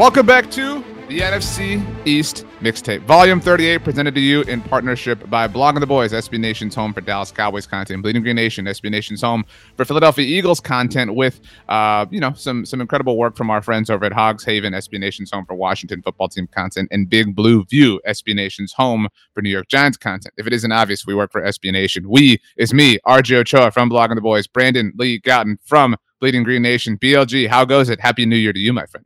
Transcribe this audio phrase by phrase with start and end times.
[0.00, 5.46] Welcome back to the NFC East Mixtape, Volume 38, presented to you in partnership by
[5.46, 9.20] Blogging the Boys, SB Nation's home for Dallas Cowboys content, Bleeding Green Nation, SB Nation's
[9.20, 9.44] home
[9.76, 13.90] for Philadelphia Eagles content, with uh, you know some some incredible work from our friends
[13.90, 17.66] over at Hogs Haven, SB Nation's home for Washington football team content, and Big Blue
[17.66, 20.32] View, SB Nation's home for New York Giants content.
[20.38, 22.08] If it isn't obvious, we work for SB Nation.
[22.08, 26.62] We is me, RJ Ochoa from Blogging the Boys, Brandon Lee Gowton from Bleeding Green
[26.62, 27.48] Nation, BLG.
[27.48, 28.00] How goes it?
[28.00, 29.04] Happy New Year to you, my friend.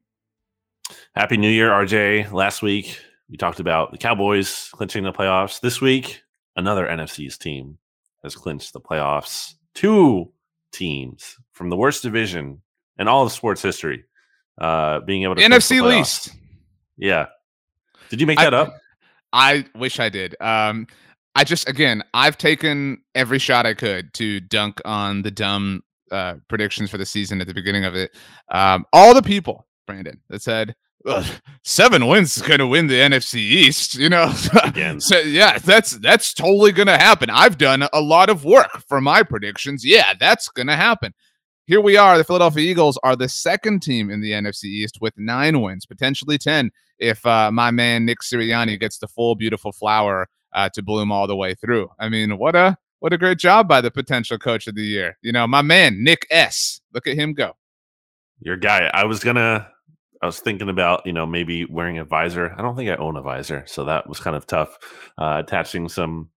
[1.16, 2.32] Happy New Year, RJ.
[2.32, 2.98] Last week,
[3.30, 5.60] we talked about the Cowboys clinching the playoffs.
[5.60, 6.20] This week,
[6.56, 7.78] another NFC East team
[8.24, 9.54] has clinched the playoffs.
[9.77, 10.32] Two
[10.73, 12.62] teams from the worst division
[12.98, 14.02] in all of sports history
[14.60, 16.32] uh, being able to NFC least.
[16.96, 17.26] Yeah.
[18.09, 18.76] Did you make that I, up?
[19.32, 20.34] I wish I did.
[20.40, 20.88] Um,
[21.37, 26.34] I just again, I've taken every shot I could to dunk on the dumb uh,
[26.49, 28.10] predictions for the season at the beginning of it.
[28.51, 30.74] Um, all the people, Brandon, that said
[31.63, 33.95] seven wins is going to win the NFC East.
[33.95, 35.01] You know, again.
[35.01, 37.30] so yeah, that's that's totally going to happen.
[37.30, 39.85] I've done a lot of work for my predictions.
[39.85, 41.13] Yeah, that's going to happen.
[41.66, 42.19] Here we are.
[42.19, 46.38] The Philadelphia Eagles are the second team in the NFC East with nine wins, potentially
[46.38, 51.11] ten, if uh, my man Nick Sirianni gets the full beautiful flower uh, to bloom
[51.11, 51.91] all the way through.
[51.99, 55.18] I mean, what a what a great job by the potential coach of the year.
[55.23, 56.80] You know, my man Nick S.
[56.93, 57.52] Look at him go.
[58.41, 58.91] Your guy.
[58.93, 59.68] I was gonna
[60.25, 62.55] I was thinking about, you know, maybe wearing a visor.
[62.57, 64.78] I don't think I own a visor, so that was kind of tough.
[65.19, 66.31] Uh, attaching some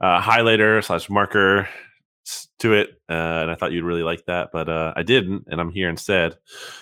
[0.00, 1.68] uh, highlighter slash marker
[2.58, 5.60] to it, uh, and I thought you'd really like that, but uh, I didn't, and
[5.60, 6.36] I'm here instead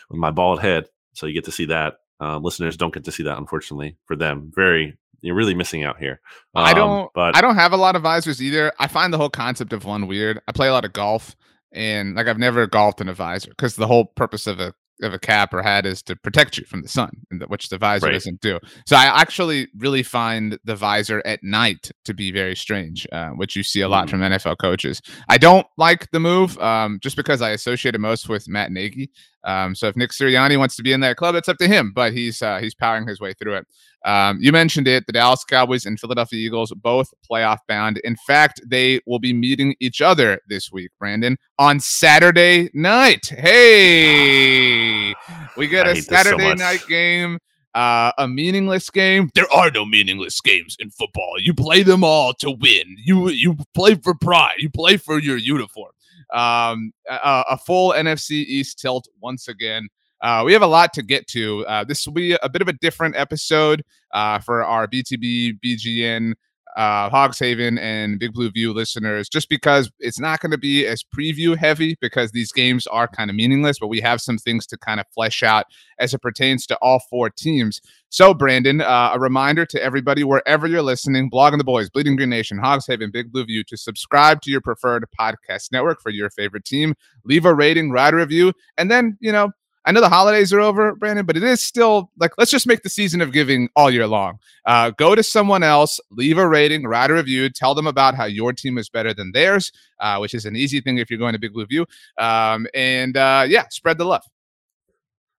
[0.09, 1.97] with my bald head, so you get to see that.
[2.19, 4.51] Uh, listeners don't get to see that, unfortunately, for them.
[4.55, 6.23] Very, you're really missing out here.
[6.55, 8.73] Um, I don't, but I don't have a lot of visors either.
[8.79, 10.41] I find the whole concept of one weird.
[10.49, 11.37] I play a lot of golf,
[11.71, 15.13] and like I've never golfed in a visor because the whole purpose of a of
[15.15, 17.11] a cap or hat is to protect you from the sun,
[17.49, 18.13] which the visor right.
[18.13, 18.59] doesn't do.
[18.87, 23.57] So I actually really find the visor at night to be very strange, uh, which
[23.57, 24.11] you see a lot mm.
[24.11, 25.01] from NFL coaches.
[25.29, 29.11] I don't like the move um, just because I associate it most with Matt Nagy.
[29.45, 31.93] Um, so if Nick Sirianni wants to be in that club, it's up to him.
[31.95, 33.67] But he's uh, he's powering his way through it.
[34.05, 35.07] Um, you mentioned it.
[35.07, 37.99] The Dallas Cowboys and Philadelphia Eagles both playoff bound.
[37.99, 43.27] In fact, they will be meeting each other this week, Brandon, on Saturday night.
[43.27, 45.15] Hey,
[45.57, 47.39] we get I a Saturday so night game.
[47.75, 49.31] Uh, a meaningless game.
[49.35, 51.35] There are no meaningless games in football.
[51.39, 52.97] You play them all to win.
[52.99, 54.55] You you play for pride.
[54.59, 55.93] You play for your uniform.
[56.33, 59.89] Um, a, a full NFC East tilt once again.
[60.23, 61.67] Uh, we have a lot to get to.
[61.67, 63.83] Uh, this will be a bit of a different episode
[64.13, 66.35] uh, for our BTB, BGN,
[66.77, 70.87] uh, Hogs Haven, and Big Blue View listeners, just because it's not going to be
[70.87, 74.67] as preview heavy because these games are kind of meaningless, but we have some things
[74.67, 75.67] to kind of flesh out
[75.99, 77.81] as it pertains to all four teams.
[78.09, 82.31] So, Brandon, uh, a reminder to everybody wherever you're listening, Blogging the Boys, Bleeding Green
[82.31, 86.31] Nation, Hogs Haven, Big Blue View, to subscribe to your preferred podcast network for your
[86.31, 86.95] favorite team.
[87.25, 89.51] Leave a rating, write a review, and then, you know,
[89.87, 92.83] I know the holidays are over, Brandon, but it is still like let's just make
[92.83, 94.39] the season of giving all year long.
[94.67, 98.25] Uh, go to someone else, leave a rating, write a review, tell them about how
[98.27, 101.33] your team is better than theirs, uh, which is an easy thing if you're going
[101.33, 101.87] to Big Blue View.
[102.19, 104.23] Um, and uh, yeah, spread the love.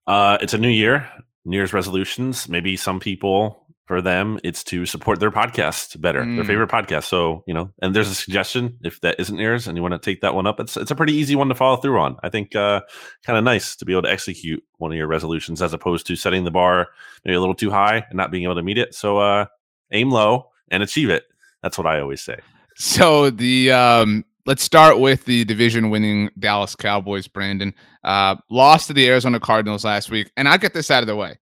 [0.07, 1.07] Uh, it's a new year,
[1.45, 2.49] New Year's resolutions.
[2.49, 6.35] Maybe some people for them it's to support their podcast better mm.
[6.35, 7.05] their favorite podcast.
[7.05, 9.99] So you know and there's a suggestion if that isn't yours and you want to
[9.99, 12.17] take that one up it's it's a pretty easy one to follow through on.
[12.23, 12.81] I think uh
[13.23, 16.15] kind of nice to be able to execute one of your resolutions as opposed to
[16.15, 16.87] setting the bar
[17.25, 18.93] maybe a little too high and not being able to meet it.
[18.93, 19.45] So uh
[19.91, 21.25] aim low and achieve it.
[21.63, 22.39] That's what i always say.
[22.75, 27.73] So the um let's start with the division winning dallas cowboys brandon.
[28.03, 31.15] Uh lost to the arizona cardinals last week and i'll get this out of the
[31.15, 31.39] way.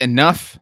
[0.00, 0.58] Enough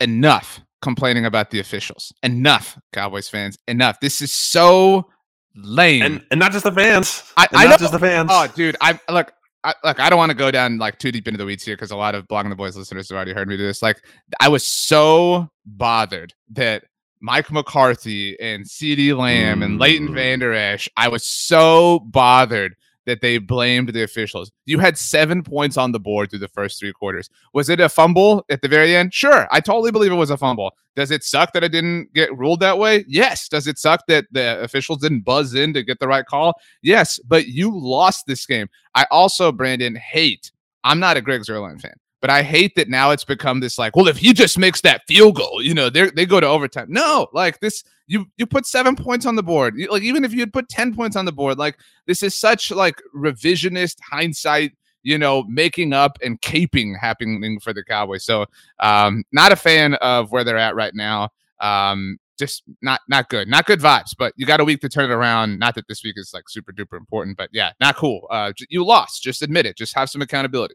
[0.00, 2.12] enough complaining about the officials.
[2.22, 3.58] Enough, Cowboys fans.
[3.68, 4.00] Enough.
[4.00, 5.08] This is so
[5.54, 6.02] lame.
[6.02, 7.22] And and not just the fans.
[7.36, 7.76] I, I not know.
[7.78, 8.30] just the fans.
[8.32, 8.76] Oh, dude.
[8.80, 9.32] I look.
[9.64, 11.74] I, look, I don't want to go down like too deep into the weeds here
[11.74, 13.82] because a lot of blogging the boys listeners have already heard me do this.
[13.82, 14.00] Like,
[14.38, 16.84] I was so bothered that
[17.20, 19.64] Mike McCarthy and CeeDee Lamb mm.
[19.64, 20.14] and Leighton mm.
[20.14, 20.88] Vander Esch.
[20.96, 22.76] I was so bothered
[23.06, 24.52] that they blamed the officials.
[24.66, 27.30] You had seven points on the board through the first three quarters.
[27.54, 29.14] Was it a fumble at the very end?
[29.14, 29.48] Sure.
[29.50, 30.72] I totally believe it was a fumble.
[30.96, 33.04] Does it suck that it didn't get ruled that way?
[33.08, 33.48] Yes.
[33.48, 36.54] Does it suck that the officials didn't buzz in to get the right call?
[36.82, 37.18] Yes.
[37.26, 38.68] But you lost this game.
[38.94, 40.50] I also, Brandon, hate.
[40.84, 41.94] I'm not a Greg Zuerlein fan.
[42.20, 45.02] But I hate that now it's become this like, well, if he just makes that
[45.06, 46.86] field goal, you know, they they go to overtime.
[46.88, 49.74] No, like this, you you put seven points on the board.
[49.90, 52.70] like even if you had put ten points on the board, like this is such
[52.70, 54.72] like revisionist hindsight.
[55.02, 58.24] you know, making up and caping happening for the Cowboys.
[58.24, 58.46] So,
[58.80, 61.28] um, not a fan of where they're at right now.
[61.60, 64.16] Um, just not not good, not good vibes.
[64.18, 65.60] But you got a week to turn it around.
[65.60, 68.26] Not that this week is like super duper important, but yeah, not cool.
[68.30, 69.22] Uh, you lost.
[69.22, 69.76] Just admit it.
[69.76, 70.74] Just have some accountability.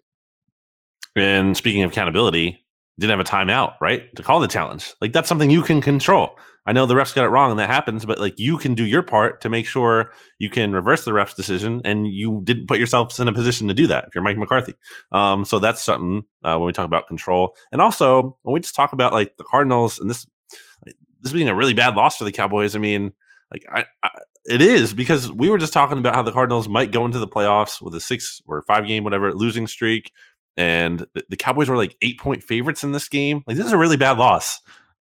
[1.16, 2.62] And speaking of accountability,
[3.00, 4.14] didn't have a timeout, right?
[4.16, 4.94] To call the challenge.
[5.02, 6.38] Like that's something you can control.
[6.66, 8.86] I know the refs got it wrong and that happens, but like you can do
[8.86, 12.78] your part to make sure you can reverse the ref's decision and you didn't put
[12.78, 14.76] yourselves in a position to do that if you're Mike McCarthy.
[15.12, 17.56] Um, so that's something uh, when we talk about control.
[17.72, 20.28] And also when we just talk about like the Cardinals and this
[21.22, 23.14] this being a really bad loss for the Cowboys, I mean,
[23.52, 24.10] like I, I
[24.46, 27.28] it is because we were just talking about how the Cardinals might go into the
[27.28, 30.12] playoffs with a six or five game, whatever, losing streak
[30.58, 33.44] and the, Cowboys were like eight point favorites in this game.
[33.48, 34.60] Like this is a really bad loss.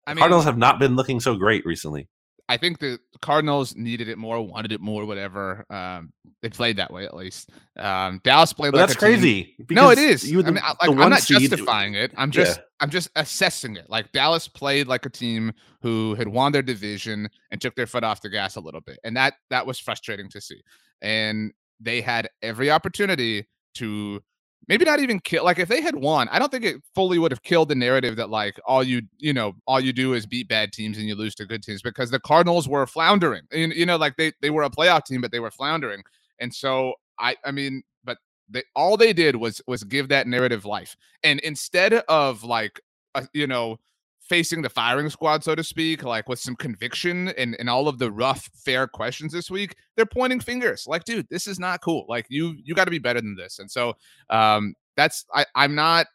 [0.06, 2.08] I mean, Cardinals have not been looking so great recently.
[2.50, 5.66] I think the Cardinals needed it more, wanted it more, whatever.
[5.70, 7.50] Um, they played that way at least.
[7.78, 8.74] Um, Dallas played.
[8.74, 9.56] Like that's crazy.
[9.70, 10.30] No, it is.
[10.30, 11.50] You the, I mean, I, am not seed.
[11.50, 12.14] justifying it.
[12.16, 12.64] I'm just, yeah.
[12.80, 13.90] I'm just assessing it.
[13.90, 15.52] Like Dallas played like a team
[15.82, 19.00] who had won their division and took their foot off the gas a little bit,
[19.04, 20.62] and that that was frustrating to see.
[21.02, 21.52] And
[21.82, 24.22] they had every opportunity to
[24.68, 27.32] maybe not even kill like if they had won i don't think it fully would
[27.32, 30.48] have killed the narrative that like all you you know all you do is beat
[30.48, 33.86] bad teams and you lose to good teams because the cardinals were floundering and you
[33.86, 36.02] know like they they were a playoff team but they were floundering
[36.40, 38.18] and so i i mean but
[38.50, 42.80] they all they did was was give that narrative life and instead of like
[43.16, 43.78] uh, you know
[44.28, 48.00] facing the firing squad, so to speak, like with some conviction and, and all of
[48.00, 50.86] the rough, fair questions this week, they're pointing fingers.
[50.88, 52.06] Like, dude, this is not cool.
[52.08, 53.60] Like you you got to be better than this.
[53.60, 53.94] And so
[54.30, 56.08] um that's I, I'm not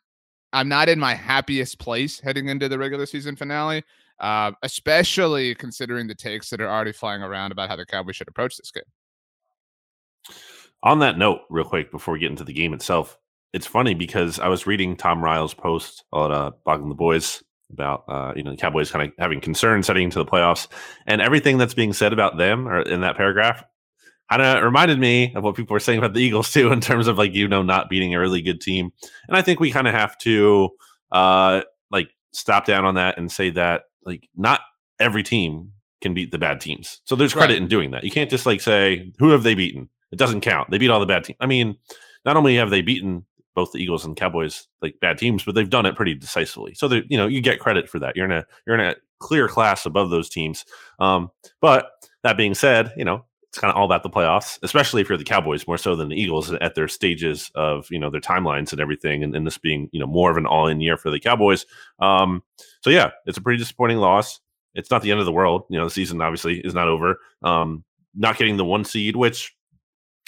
[0.53, 3.83] I'm not in my happiest place heading into the regular season finale.
[4.21, 8.29] Uh, especially considering the takes that are already flying around about how the Cowboys should
[8.29, 8.85] approach this game.
[10.85, 13.19] On that note, real quick, before we get into the game itself,
[13.53, 18.05] it's funny because I was reading Tom Ryle's post on uh, Blogging the Boys about
[18.09, 20.69] uh, you know the Cowboys kind of having concerns heading into the playoffs,
[21.07, 23.65] and everything that's being said about them or in that paragraph
[24.31, 27.07] kind of reminded me of what people were saying about the Eagles too, in terms
[27.07, 28.93] of like you know not beating a really good team.
[29.29, 30.71] And I think we kind of have to
[31.11, 34.61] uh, like stop down on that and say that like not
[34.99, 37.01] every team can beat the bad teams.
[37.05, 37.63] So there's credit right.
[37.63, 38.05] in doing that.
[38.05, 39.89] You can't just like say who have they beaten.
[40.11, 40.71] It doesn't count.
[40.71, 41.39] They beat all the bad teams.
[41.41, 41.77] I mean,
[42.25, 45.69] not only have they beaten both the Eagles and Cowboys like bad teams, but they've
[45.69, 46.75] done it pretty decisively.
[46.75, 48.17] So you know you get credit for that.
[48.17, 50.65] You're in a you're in a clear class above those teams.
[50.99, 51.91] Um, but
[52.23, 55.19] that being said, you know it's kind of all about the playoffs, especially if you're
[55.19, 58.73] the Cowboys more so than the Eagles at their stages of you know their timelines
[58.73, 61.11] and everything, and, and this being you know more of an all in year for
[61.11, 61.67] the Cowboys.
[61.99, 62.43] Um,
[62.81, 64.41] so yeah, it's a pretty disappointing loss.
[64.75, 65.65] It's not the end of the world.
[65.69, 67.19] You know the season obviously is not over.
[67.43, 67.85] Um,
[68.15, 69.55] not getting the one seed, which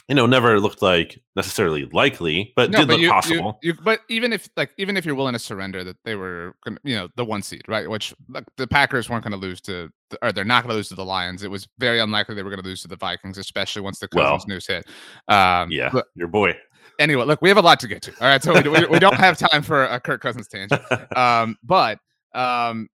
[0.09, 3.59] you know, never looked like necessarily likely, but no, did but look you, possible.
[3.62, 6.55] You, you, but even if like even if you're willing to surrender that they were
[6.65, 7.89] gonna, you know, the one seed, right?
[7.89, 9.89] Which like, the Packers weren't going to lose to,
[10.21, 11.43] or they're not going to lose to the Lions.
[11.43, 14.09] It was very unlikely they were going to lose to the Vikings, especially once the
[14.09, 14.87] Cousins well, news hit.
[15.29, 16.55] Um, yeah, but, your boy.
[16.99, 18.12] Anyway, look, we have a lot to get to.
[18.21, 20.83] All right, so we, we, we don't have time for a Kirk Cousins tangent.
[21.17, 21.99] Um, but
[22.35, 22.89] um,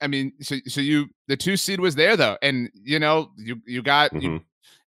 [0.00, 3.60] I mean, so so you the two seed was there though, and you know you
[3.66, 4.22] you got mm-hmm.
[4.22, 4.40] you,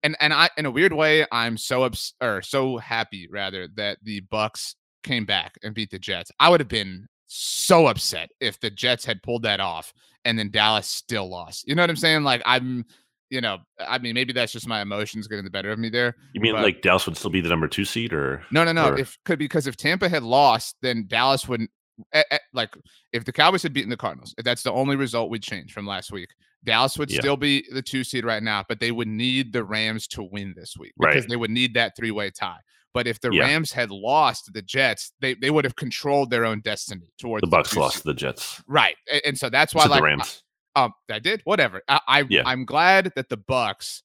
[0.03, 3.99] and and I in a weird way I'm so ups or so happy rather that
[4.03, 6.31] the Bucks came back and beat the Jets.
[6.41, 9.93] I would have been so upset if the Jets had pulled that off
[10.25, 11.67] and then Dallas still lost.
[11.69, 12.25] You know what I'm saying?
[12.25, 12.85] Like I'm
[13.31, 16.17] you know, I mean, maybe that's just my emotions getting the better of me there.
[16.33, 18.73] You mean but, like Dallas would still be the number two seed, or no, no,
[18.73, 18.91] no?
[18.91, 18.99] Or?
[18.99, 21.71] If could because if Tampa had lost, then Dallas wouldn't.
[22.13, 22.75] Eh, eh, like
[23.13, 25.87] if the Cowboys had beaten the Cardinals, if that's the only result we'd change from
[25.87, 26.31] last week,
[26.65, 27.21] Dallas would yeah.
[27.21, 30.55] still be the two seed right now, but they would need the Rams to win
[30.57, 31.29] this week because right.
[31.29, 32.59] they would need that three way tie.
[32.95, 33.43] But if the yeah.
[33.43, 37.47] Rams had lost the Jets, they, they would have controlled their own destiny towards the
[37.47, 38.97] Bucks lost to the Jets, right?
[39.13, 40.43] And, and so that's why like the Rams.
[40.75, 41.83] Um, I did whatever.
[41.89, 42.43] I, I yeah.
[42.45, 44.03] I'm glad that the Bucks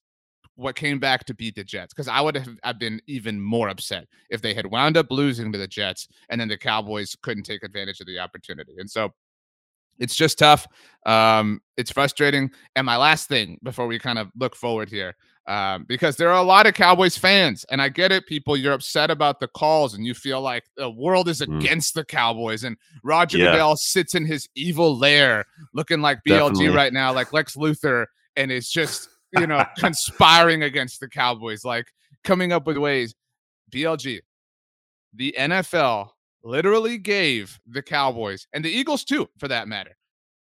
[0.56, 3.68] what came back to beat the Jets because I would have I've been even more
[3.68, 7.44] upset if they had wound up losing to the Jets and then the Cowboys couldn't
[7.44, 8.74] take advantage of the opportunity.
[8.78, 9.10] And so
[9.98, 10.66] it's just tough.
[11.06, 12.50] Um, it's frustrating.
[12.76, 15.14] And my last thing before we kind of look forward here,
[15.46, 18.56] um, because there are a lot of Cowboys fans, and I get it, people.
[18.56, 21.58] You're upset about the calls, and you feel like the world is mm.
[21.58, 23.52] against the Cowboys, and Roger yeah.
[23.52, 26.68] Goodell sits in his evil lair, looking like BLG Definitely.
[26.68, 31.86] right now, like Lex Luthor, and is just you know conspiring against the Cowboys, like
[32.22, 33.14] coming up with ways.
[33.70, 34.20] BLG,
[35.12, 36.10] the NFL
[36.44, 39.96] literally gave the Cowboys and the Eagles too, for that matter,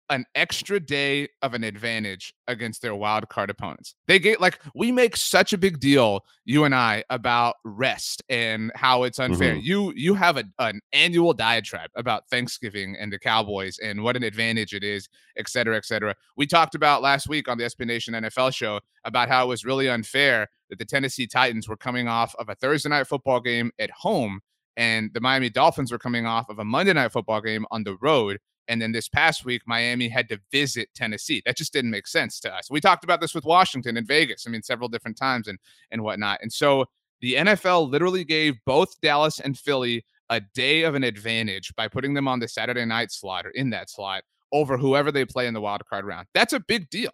[0.09, 3.95] an extra day of an advantage against their wild card opponents.
[4.07, 8.71] They get like we make such a big deal, you and I, about rest and
[8.75, 9.53] how it's unfair.
[9.53, 9.65] Mm-hmm.
[9.65, 14.23] You you have a, an annual diatribe about Thanksgiving and the Cowboys and what an
[14.23, 16.15] advantage it is, et cetera, et cetera.
[16.35, 19.89] We talked about last week on the Nation NFL show about how it was really
[19.89, 23.91] unfair that the Tennessee Titans were coming off of a Thursday night football game at
[23.91, 24.41] home
[24.79, 27.95] and the Miami Dolphins were coming off of a Monday night football game on the
[27.97, 31.41] road and then this past week, Miami had to visit Tennessee.
[31.45, 32.69] That just didn't make sense to us.
[32.69, 34.45] We talked about this with Washington and Vegas.
[34.47, 35.57] I mean, several different times and
[35.91, 36.39] and whatnot.
[36.43, 36.85] And so
[37.19, 42.13] the NFL literally gave both Dallas and Philly a day of an advantage by putting
[42.13, 45.55] them on the Saturday night slot or in that slot over whoever they play in
[45.55, 46.27] the wild card round.
[46.35, 47.11] That's a big deal.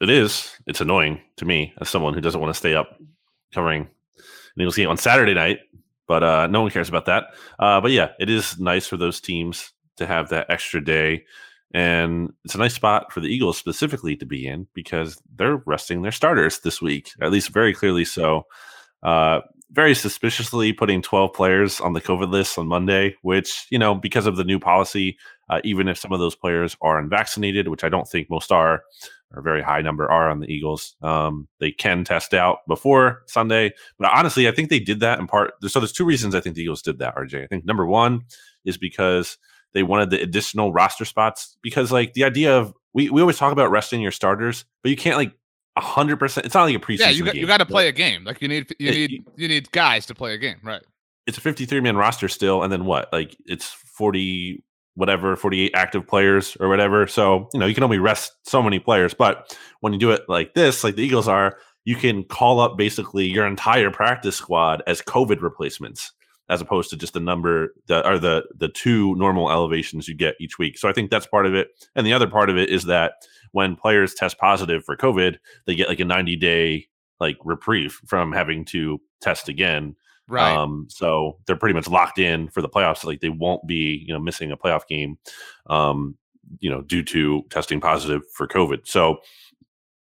[0.00, 0.56] It is.
[0.66, 3.00] It's annoying to me as someone who doesn't want to stay up
[3.52, 5.60] covering an Eagles game on Saturday night,
[6.10, 7.26] but uh, no one cares about that.
[7.60, 11.24] Uh, but yeah, it is nice for those teams to have that extra day.
[11.72, 16.02] And it's a nice spot for the Eagles specifically to be in because they're resting
[16.02, 18.46] their starters this week, at least very clearly so.
[19.04, 23.94] Uh, very suspiciously putting 12 players on the COVID list on Monday, which, you know,
[23.94, 25.16] because of the new policy,
[25.48, 28.82] uh, even if some of those players are unvaccinated, which I don't think most are,
[29.32, 33.22] or a very high number are on the Eagles, um, they can test out before
[33.26, 33.72] Sunday.
[33.98, 35.52] But honestly, I think they did that in part.
[35.66, 37.44] So there's two reasons I think the Eagles did that, RJ.
[37.44, 38.22] I think number one
[38.64, 39.38] is because
[39.72, 43.52] they wanted the additional roster spots because like the idea of we, we always talk
[43.52, 45.32] about resting your starters, but you can't like
[45.78, 46.46] hundred percent.
[46.46, 46.98] It's not like a preseason.
[46.98, 48.24] Yeah, you got, game, you got to play a game.
[48.24, 50.82] Like you need you need you, need guys to play a game, right?
[51.26, 53.12] It's a fifty-three man roster still, and then what?
[53.12, 54.62] Like it's forty
[54.94, 57.06] whatever, forty-eight active players or whatever.
[57.06, 59.14] So you know you can only rest so many players.
[59.14, 62.76] But when you do it like this, like the Eagles are, you can call up
[62.76, 66.12] basically your entire practice squad as COVID replacements
[66.50, 70.34] as opposed to just the number that are the the two normal elevations you get
[70.40, 70.76] each week.
[70.76, 71.68] So I think that's part of it.
[71.94, 73.12] And the other part of it is that
[73.52, 76.88] when players test positive for COVID, they get like a 90 day
[77.20, 79.94] like reprieve from having to test again.
[80.30, 80.54] Right.
[80.54, 83.04] Um, so they're pretty much locked in for the playoffs.
[83.04, 85.18] Like they won't be, you know, missing a playoff game,
[85.66, 86.16] um,
[86.60, 88.86] you know, due to testing positive for COVID.
[88.86, 89.18] So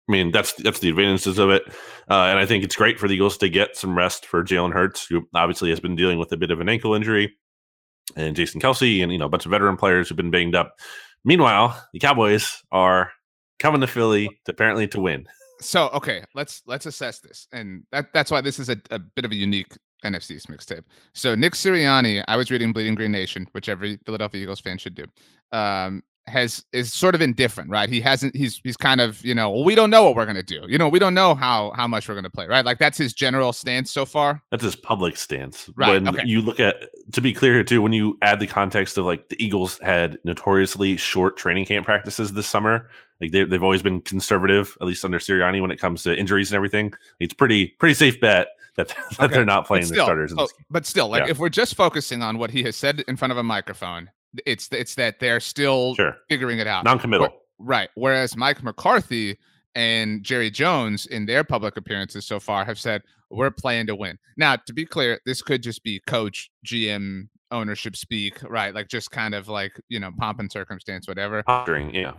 [0.08, 1.62] I mean, that's that's the advantages of it,
[2.10, 4.72] uh, and I think it's great for the Eagles to get some rest for Jalen
[4.72, 7.36] Hurts, who obviously has been dealing with a bit of an ankle injury,
[8.16, 10.74] and Jason Kelce, and you know a bunch of veteran players who've been banged up.
[11.24, 13.12] Meanwhile, the Cowboys are
[13.60, 15.26] coming to Philly to apparently to win.
[15.60, 19.24] So okay, let's let's assess this, and that that's why this is a, a bit
[19.24, 20.84] of a unique NFC East mixtape.
[21.12, 24.94] So Nick Sirianni, I was reading Bleeding Green Nation, which every Philadelphia Eagles fan should
[24.94, 25.04] do.
[25.52, 27.88] Um, has is sort of indifferent, right?
[27.88, 28.34] He hasn't.
[28.34, 30.64] He's he's kind of you know well, we don't know what we're gonna do.
[30.68, 32.64] You know we don't know how how much we're gonna play, right?
[32.64, 34.42] Like that's his general stance so far.
[34.50, 35.68] That's his public stance.
[35.76, 36.02] Right.
[36.02, 36.26] When okay.
[36.26, 36.76] you look at
[37.12, 40.18] to be clear here too, when you add the context of like the Eagles had
[40.24, 42.88] notoriously short training camp practices this summer,
[43.20, 46.50] like they they've always been conservative, at least under Sirianni when it comes to injuries
[46.50, 46.92] and everything.
[47.18, 49.34] It's pretty pretty safe bet that, that okay.
[49.34, 50.34] they're not playing the starters.
[50.36, 51.30] Oh, but still, like yeah.
[51.30, 54.10] if we're just focusing on what he has said in front of a microphone,
[54.46, 56.16] it's it's that they're still sure.
[56.28, 56.84] figuring it out.
[56.84, 57.28] Non-committal.
[57.58, 57.88] right.
[57.94, 59.38] Whereas Mike McCarthy
[59.74, 64.18] and Jerry Jones in their public appearances so far have said we're playing to win.
[64.36, 68.74] Now, to be clear, this could just be coach, GM, ownership speak, right?
[68.74, 71.42] Like just kind of like, you know, pomp and circumstance, whatever.
[71.94, 72.12] Yeah.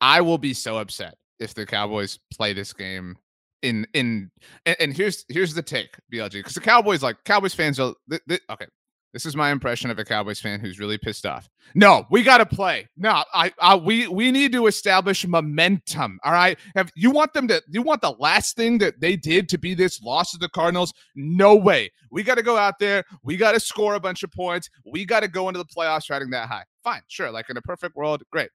[0.00, 3.16] I will be so upset if the Cowboys play this game
[3.64, 4.30] in in
[4.66, 8.42] and, here's here's the take, BLG, because the Cowboys like Cowboys fans are th- th-
[8.50, 8.66] okay.
[9.14, 11.48] This is my impression of a Cowboys fan who's really pissed off.
[11.76, 12.88] No, we got to play.
[12.96, 16.18] No, I, I, we, we need to establish momentum.
[16.24, 16.58] All right.
[16.74, 17.62] Have you want them to?
[17.68, 20.92] You want the last thing that they did to be this loss to the Cardinals?
[21.14, 21.92] No way.
[22.10, 23.04] We got to go out there.
[23.22, 24.68] We got to score a bunch of points.
[24.84, 26.64] We got to go into the playoffs riding that high.
[26.82, 27.30] Fine, sure.
[27.30, 28.50] Like in a perfect world, great.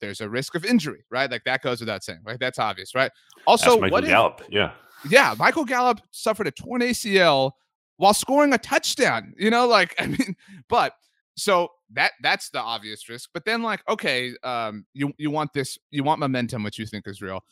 [0.00, 1.30] There's a risk of injury, right?
[1.30, 2.38] Like that goes without saying, right?
[2.38, 3.10] That's obvious, right?
[3.46, 4.72] Also, what Gallup, if, yeah,
[5.08, 5.34] yeah.
[5.38, 7.52] Michael Gallup suffered a torn ACL
[7.96, 9.34] while scoring a touchdown.
[9.38, 10.36] You know, like I mean,
[10.68, 10.92] but
[11.36, 13.30] so that that's the obvious risk.
[13.32, 17.06] But then like, okay, um, you you want this, you want momentum, which you think
[17.06, 17.44] is real.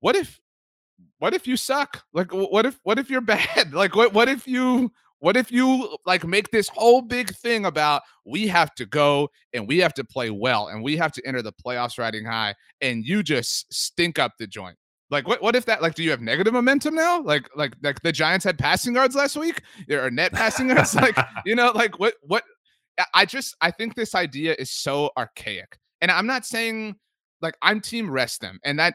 [0.00, 0.40] What if
[1.18, 2.04] what if you suck?
[2.12, 3.72] Like what if what if you're bad?
[3.72, 4.92] Like what what if you
[5.22, 9.68] what if you like make this whole big thing about we have to go and
[9.68, 13.06] we have to play well and we have to enter the playoffs riding high and
[13.06, 14.76] you just stink up the joint?
[15.10, 17.22] Like what what if that like do you have negative momentum now?
[17.22, 19.62] Like like like the Giants had passing yards last week?
[19.86, 22.42] There are net passing yards like you know like what what
[23.14, 25.78] I just I think this idea is so archaic.
[26.00, 26.96] And I'm not saying
[27.40, 28.94] like I'm team rest them and that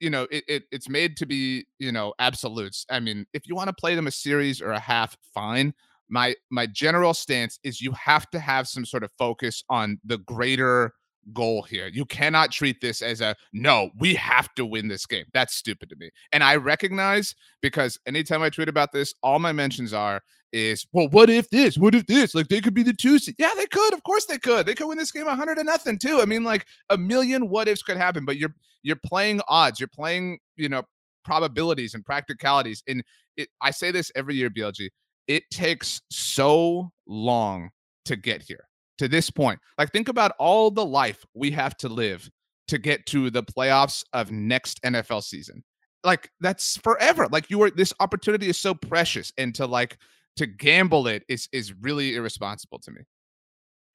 [0.00, 2.86] you know it, it it's made to be you know absolutes.
[2.90, 5.74] I mean, if you want to play them a series or a half fine.
[6.10, 10.18] My my general stance is you have to have some sort of focus on the
[10.18, 10.92] greater
[11.32, 11.88] goal here.
[11.88, 15.24] You cannot treat this as a no, we have to win this game.
[15.32, 16.10] That's stupid to me.
[16.32, 20.20] And I recognize because anytime I tweet about this, all my mentions are
[20.52, 21.76] is, well, what if this?
[21.78, 22.34] What if this?
[22.34, 23.34] Like they could be the two seed.
[23.38, 23.92] Yeah, they could.
[23.92, 24.66] Of course they could.
[24.66, 26.20] They could win this game 100 to nothing too.
[26.20, 28.54] I mean, like a million what ifs could happen, but you're
[28.84, 29.80] you're playing odds.
[29.80, 30.82] You're playing, you know,
[31.24, 32.84] probabilities and practicalities.
[32.86, 33.02] And
[33.36, 34.88] it, I say this every year, BLG.
[35.26, 37.70] It takes so long
[38.04, 39.58] to get here to this point.
[39.78, 42.28] Like, think about all the life we have to live
[42.68, 45.64] to get to the playoffs of next NFL season.
[46.04, 47.26] Like, that's forever.
[47.32, 49.96] Like, you are this opportunity is so precious, and to like
[50.36, 53.00] to gamble it is is really irresponsible to me.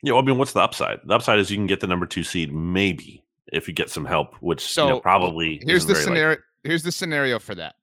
[0.02, 1.00] Yeah, well, I mean, what's the upside?
[1.06, 4.06] The upside is you can get the number two seed, maybe if you get some
[4.06, 6.30] help, which so you know, probably here's the scenario.
[6.30, 6.44] Likely.
[6.64, 7.76] Here's the scenario for that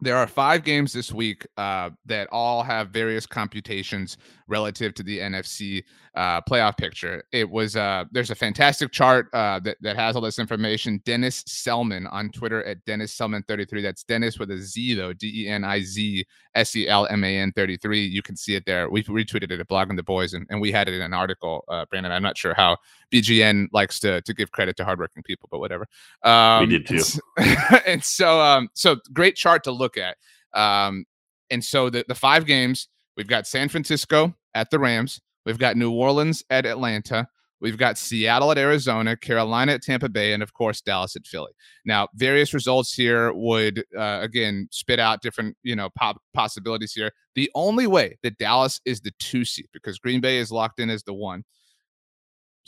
[0.00, 4.16] there are five games this week uh, that all have various computations
[4.48, 7.22] relative to the NFC uh, playoff picture.
[7.32, 11.00] It was uh, there's a fantastic chart uh, that that has all this information.
[11.04, 13.82] Deniz Selman on Twitter at Deniz Selman 33.
[13.82, 16.24] That's Deniz with a Z though, D E N I Z
[16.54, 18.04] S E L M A N 33.
[18.04, 18.90] You can see it there.
[18.90, 21.64] We retweeted it at Blogging the Boys, and, and we had it in an article.
[21.68, 22.76] Uh, Brandon, I'm not sure how
[23.12, 25.86] BGN likes to to give credit to hardworking people, but whatever.
[26.24, 27.20] Um, we did too.
[27.86, 30.16] and so um, so great chart to look at.
[30.54, 31.04] Um,
[31.50, 35.76] and so the the five games we've got San Francisco at the Rams, we've got
[35.76, 37.28] New Orleans at Atlanta,
[37.60, 41.52] We've got Seattle at Arizona, Carolina at Tampa Bay, and of course Dallas at Philly.
[41.84, 47.10] Now, various results here would uh, again spit out different, you know, pop- possibilities here.
[47.34, 50.88] The only way that Dallas is the two seed because Green Bay is locked in
[50.88, 51.44] as the one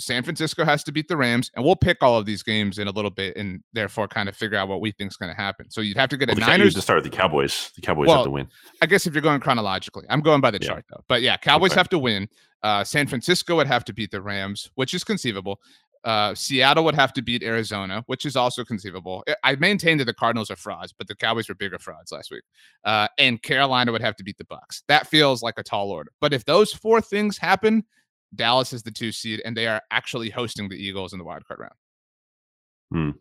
[0.01, 2.89] San Francisco has to beat the Rams, and we'll pick all of these games in
[2.89, 5.41] a little bit, and therefore kind of figure out what we think is going to
[5.41, 5.71] happen.
[5.71, 7.71] So you'd have to get a well, Niners to start with the Cowboys.
[7.77, 8.49] The Cowboys well, have to win.
[8.83, 10.69] I guess if you're going chronologically, I'm going by the yeah.
[10.69, 11.05] chart though.
[11.09, 11.81] But yeah, Cowboys okay.
[11.81, 12.29] have to win.
[12.63, 15.61] Uh, San Francisco would have to beat the Rams, which is conceivable.
[16.03, 19.23] Uh, Seattle would have to beat Arizona, which is also conceivable.
[19.45, 22.43] I maintain that the Cardinals are frauds, but the Cowboys were bigger frauds last week.
[22.85, 24.83] Uh, and Carolina would have to beat the Bucks.
[24.89, 26.13] That feels like a tall order.
[26.21, 27.85] But if those four things happen,
[28.35, 31.45] Dallas is the two seed, and they are actually hosting the Eagles in the wild
[31.47, 31.75] card round.
[32.93, 33.19] Hmm.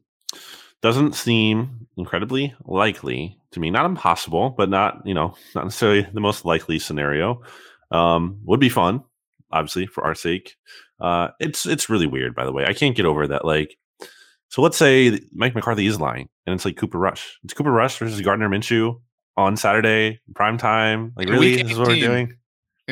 [0.81, 3.69] Doesn't seem incredibly likely to me.
[3.69, 7.41] Not impossible, but not you know not necessarily the most likely scenario.
[7.91, 9.03] Um, would be fun,
[9.51, 10.55] obviously for our sake.
[10.99, 12.65] Uh, it's it's really weird, by the way.
[12.65, 13.45] I can't get over that.
[13.45, 13.77] Like,
[14.49, 17.39] so let's say Mike McCarthy is lying, and it's like Cooper Rush.
[17.43, 19.01] It's Cooper Rush versus Gardner Minshew
[19.35, 21.13] on Saturday prime time.
[21.17, 22.38] Like, really, this is what we're doing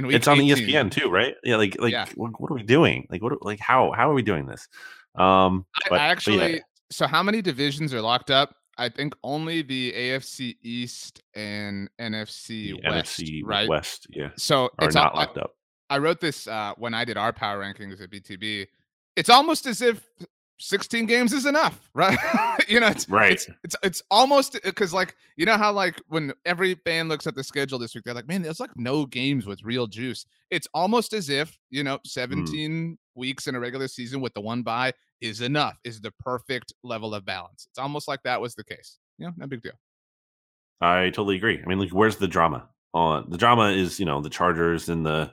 [0.06, 0.68] it's on 18.
[0.68, 1.36] ESPN too, right?
[1.44, 2.06] Yeah, like like yeah.
[2.16, 3.08] What, what, are we doing?
[3.10, 4.68] Like what like how how are we doing this?
[5.16, 6.60] Um I, but, I actually yeah.
[6.92, 8.56] so how many divisions are locked up?
[8.78, 13.68] I think only the AFC East and NFC the West, NFC right?
[13.68, 14.30] West, yeah.
[14.38, 15.52] So are it's not locked up.
[15.90, 18.68] I wrote this uh, when I did our power rankings at BTB.
[19.16, 20.08] It's almost as if
[20.60, 22.18] 16 games is enough, right?
[22.68, 23.32] you know, it's, right.
[23.32, 27.36] It's, it's, it's almost because like you know how like when every fan looks at
[27.36, 30.26] the schedule this week, they're like, man, there's like no games with real juice.
[30.50, 32.06] It's almost as if you know, hmm.
[32.06, 32.98] 17 mm.
[33.16, 37.16] weeks in a regular season with the one bye is enough, is the perfect level
[37.16, 37.68] of balance.
[37.70, 38.98] It's almost like that was the case.
[39.18, 39.74] You know, no big deal.
[40.80, 41.60] I totally agree.
[41.64, 42.68] I mean, like, where's the drama?
[42.94, 45.32] On the drama is you know the Chargers and the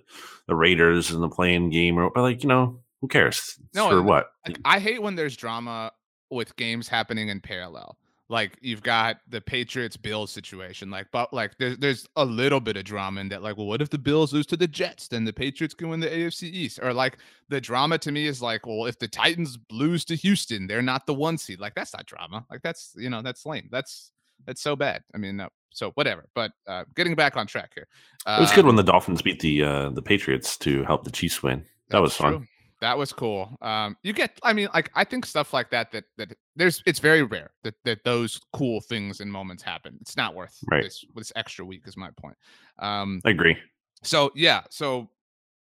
[0.48, 3.58] the Raiders and the playing game, or but like you know who cares?
[3.74, 4.32] No, for what?
[4.64, 5.92] I hate when there's drama
[6.30, 7.98] with games happening in parallel.
[8.30, 12.78] Like you've got the Patriots Bills situation, like but like there's there's a little bit
[12.78, 13.42] of drama in that.
[13.42, 15.08] Like, well, what if the Bills lose to the Jets?
[15.08, 16.80] Then the Patriots can win the AFC East.
[16.82, 17.18] Or like
[17.50, 21.04] the drama to me is like, well, if the Titans lose to Houston, they're not
[21.04, 21.60] the one seed.
[21.60, 22.46] Like that's not drama.
[22.50, 23.68] Like that's you know that's lame.
[23.70, 24.12] That's
[24.46, 25.02] that's so bad.
[25.14, 26.24] I mean, no, so whatever.
[26.34, 27.86] But uh, getting back on track here,
[28.24, 31.04] uh, it was good when um the Dolphins beat the uh, the Patriots to help
[31.04, 31.66] the Chiefs win.
[31.90, 32.38] That was fun.
[32.38, 32.46] True.
[32.84, 33.56] That was cool.
[33.62, 36.98] Um, you get, I mean, like I think stuff like that that that there's it's
[36.98, 39.96] very rare that that those cool things and moments happen.
[40.02, 40.82] It's not worth right.
[40.82, 42.36] this this extra week is my point.
[42.80, 43.56] Um, I agree.
[44.02, 45.08] So yeah, so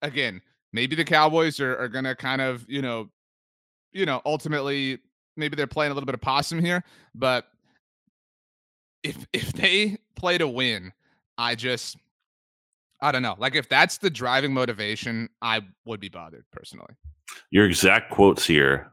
[0.02, 3.10] again, maybe the Cowboys are are gonna kind of you know,
[3.92, 5.00] you know, ultimately
[5.36, 6.82] maybe they're playing a little bit of possum here,
[7.14, 7.46] but
[9.04, 10.94] if if they play to win,
[11.38, 11.98] I just
[13.02, 13.36] I don't know.
[13.38, 16.94] Like if that's the driving motivation, I would be bothered personally.
[17.50, 18.92] Your exact quotes here,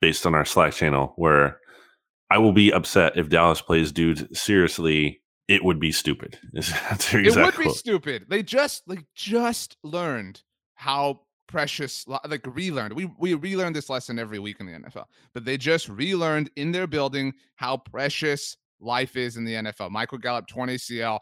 [0.00, 1.58] based on our Slack channel, where
[2.30, 5.20] I will be upset if Dallas plays dudes seriously.
[5.48, 6.38] It would be stupid.
[6.54, 8.24] it would be stupid.
[8.28, 10.40] They just like just learned
[10.74, 12.94] how precious like relearned.
[12.94, 16.72] We we relearn this lesson every week in the NFL, but they just relearned in
[16.72, 19.90] their building how precious life is in the NFL.
[19.90, 21.20] Michael Gallup torn ACL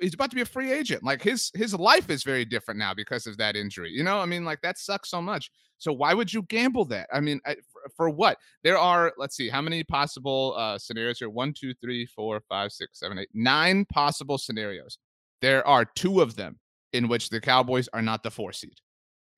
[0.00, 1.02] he's about to be a free agent.
[1.02, 3.90] Like his his life is very different now because of that injury.
[3.90, 5.50] You know, I mean, like that sucks so much.
[5.78, 7.08] So why would you gamble that?
[7.12, 7.56] I mean, I,
[7.96, 8.38] for, what?
[8.62, 11.28] There are let's see, how many possible uh, scenarios here?
[11.28, 14.98] One, two, three, four, five, six, seven, eight, nine possible scenarios.
[15.40, 16.60] There are two of them
[16.92, 18.76] in which the Cowboys are not the four seed.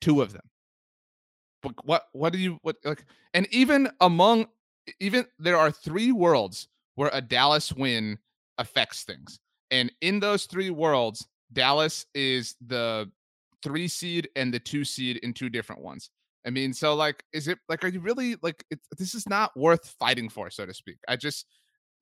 [0.02, 0.42] Two of them.
[1.62, 3.06] But what what do you what like?
[3.32, 4.46] And even among
[5.00, 8.18] even there are three worlds where a Dallas win
[8.58, 9.40] affects things.
[9.70, 13.10] And in those three worlds, Dallas is the
[13.62, 16.10] three seed and the two seed in two different ones.
[16.46, 19.56] I mean, so like, is it like, are you really like, it, this is not
[19.56, 20.98] worth fighting for, so to speak.
[21.08, 21.46] I just,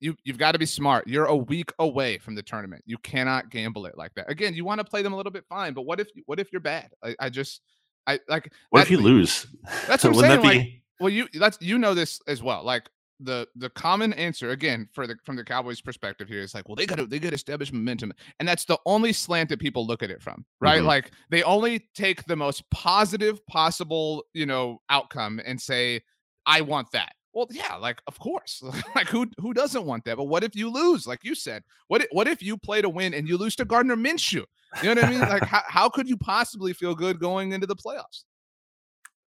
[0.01, 1.07] you, you've got to be smart.
[1.07, 2.83] You're a week away from the tournament.
[2.85, 4.29] You cannot gamble it like that.
[4.29, 6.51] Again, you want to play them a little bit fine, but what if, what if
[6.51, 6.89] you're bad?
[7.01, 7.61] I, I just,
[8.05, 9.47] I like, what if you lose?
[9.87, 10.41] That's what I'm saying.
[10.41, 12.65] Like, well, you, that's, you know, this as well.
[12.65, 12.89] Like,
[13.23, 16.75] the the common answer again for the from the Cowboys perspective here is like, well,
[16.75, 19.85] they got to they got to establish momentum, and that's the only slant that people
[19.85, 20.79] look at it from, right?
[20.79, 20.87] Mm-hmm.
[20.87, 26.01] Like they only take the most positive possible, you know, outcome and say,
[26.45, 27.13] I want that.
[27.33, 28.63] Well, yeah, like of course,
[28.95, 30.17] like who who doesn't want that?
[30.17, 31.07] But what if you lose?
[31.07, 33.65] Like you said, what if, what if you play to win and you lose to
[33.65, 34.45] Gardner Minshew?
[34.81, 35.19] You know what I mean?
[35.19, 38.23] Like how how could you possibly feel good going into the playoffs?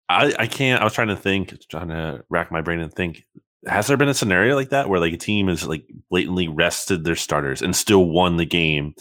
[0.09, 0.81] I, I can't.
[0.81, 3.23] I was trying to think, trying to rack my brain and think
[3.67, 7.03] has there been a scenario like that where like a team has like blatantly rested
[7.03, 8.93] their starters and still won the game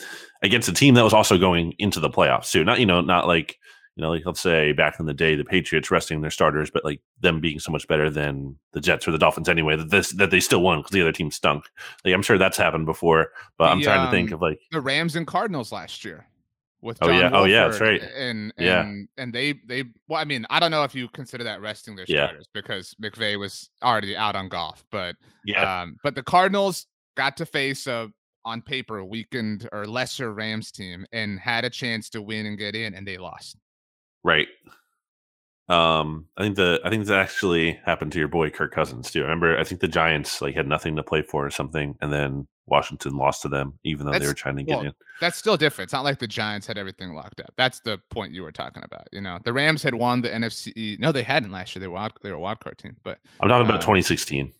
[0.42, 2.64] against a team that was also going into the playoffs too?
[2.64, 3.58] Not you know, not like
[3.96, 6.84] you know, like let's say back in the day, the Patriots resting their starters, but
[6.84, 10.10] like them being so much better than the Jets or the Dolphins anyway, that this
[10.12, 11.64] that they still won because the other team stunk.
[12.04, 14.58] Like I'm sure that's happened before, but the, I'm trying um, to think of like
[14.72, 16.26] the Rams and Cardinals last year
[16.84, 17.22] with John oh yeah.
[17.22, 18.02] Wolford oh yeah that's right.
[18.02, 19.22] and and yeah.
[19.22, 22.06] and they they well I mean I don't know if you consider that resting their
[22.06, 22.60] starters yeah.
[22.60, 25.82] because McVay was already out on golf but yeah.
[25.82, 28.10] um but the Cardinals got to face a
[28.44, 32.76] on paper weakened or lesser Rams team and had a chance to win and get
[32.76, 33.56] in and they lost.
[34.22, 34.48] Right.
[35.68, 39.20] Um I think the I think that actually happened to your boy Kirk Cousins too.
[39.20, 42.12] I remember I think the Giants like had nothing to play for or something and
[42.12, 44.92] then Washington lost to them, even though that's, they were trying to get well, in.
[45.20, 45.86] That's still different.
[45.86, 47.52] It's not like the Giants had everything locked up.
[47.56, 49.06] That's the point you were talking about.
[49.12, 50.98] You know, the Rams had won the NFC.
[50.98, 51.80] No, they hadn't last year.
[51.80, 52.96] They were wild, they were a wild card team.
[53.04, 54.52] But I'm talking about uh, 2016.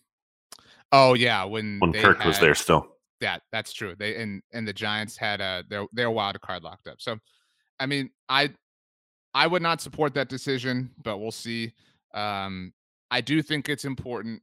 [0.91, 2.87] Oh yeah, when when Kirk had, was there still.
[3.21, 3.95] Yeah, that's true.
[3.97, 6.97] They and and the Giants had a their their wild card locked up.
[6.99, 7.17] So,
[7.79, 8.51] I mean, I
[9.33, 11.73] I would not support that decision, but we'll see.
[12.13, 12.71] Um,
[13.09, 14.41] I do think it's important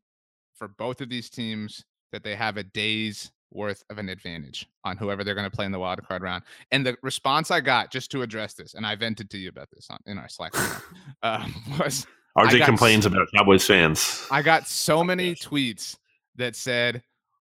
[0.55, 4.97] for both of these teams that they have a day's worth of an advantage on
[4.97, 6.45] whoever they're going to play in the wild card round.
[6.71, 9.69] And the response I got just to address this, and I vented to you about
[9.71, 10.53] this on in our Slack,
[11.23, 11.47] uh,
[11.79, 14.27] was RJ complains about Cowboys fans.
[14.31, 15.97] I got so many tweets
[16.37, 17.03] that said,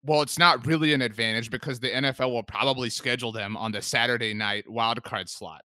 [0.03, 3.81] "Well, it's not really an advantage because the NFL will probably schedule them on the
[3.81, 5.62] Saturday night wild card slot."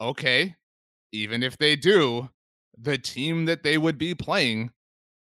[0.00, 0.56] Okay,
[1.12, 2.28] even if they do,
[2.76, 4.70] the team that they would be playing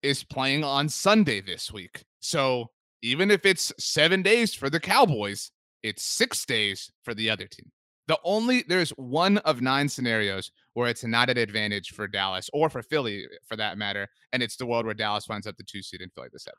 [0.02, 2.04] is playing on Sunday this week.
[2.20, 2.70] So
[3.04, 5.50] even if it's seven days for the Cowboys,
[5.82, 7.70] it's six days for the other team.
[8.08, 12.68] The only there's one of nine scenarios where it's not an advantage for Dallas or
[12.68, 15.82] for Philly for that matter, and it's the world where Dallas finds up the two
[15.82, 16.58] seed and Philly the seven.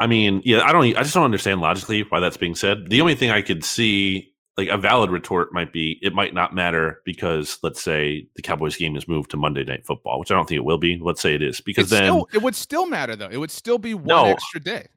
[0.00, 0.84] I mean, yeah, I don't.
[0.96, 2.88] I just don't understand logically why that's being said.
[2.88, 6.54] The only thing I could see, like a valid retort, might be it might not
[6.54, 10.34] matter because let's say the Cowboys game is moved to Monday Night Football, which I
[10.34, 10.98] don't think it will be.
[11.00, 13.30] Let's say it is because it's then still, it would still matter though.
[13.30, 14.88] It would still be one no, extra day.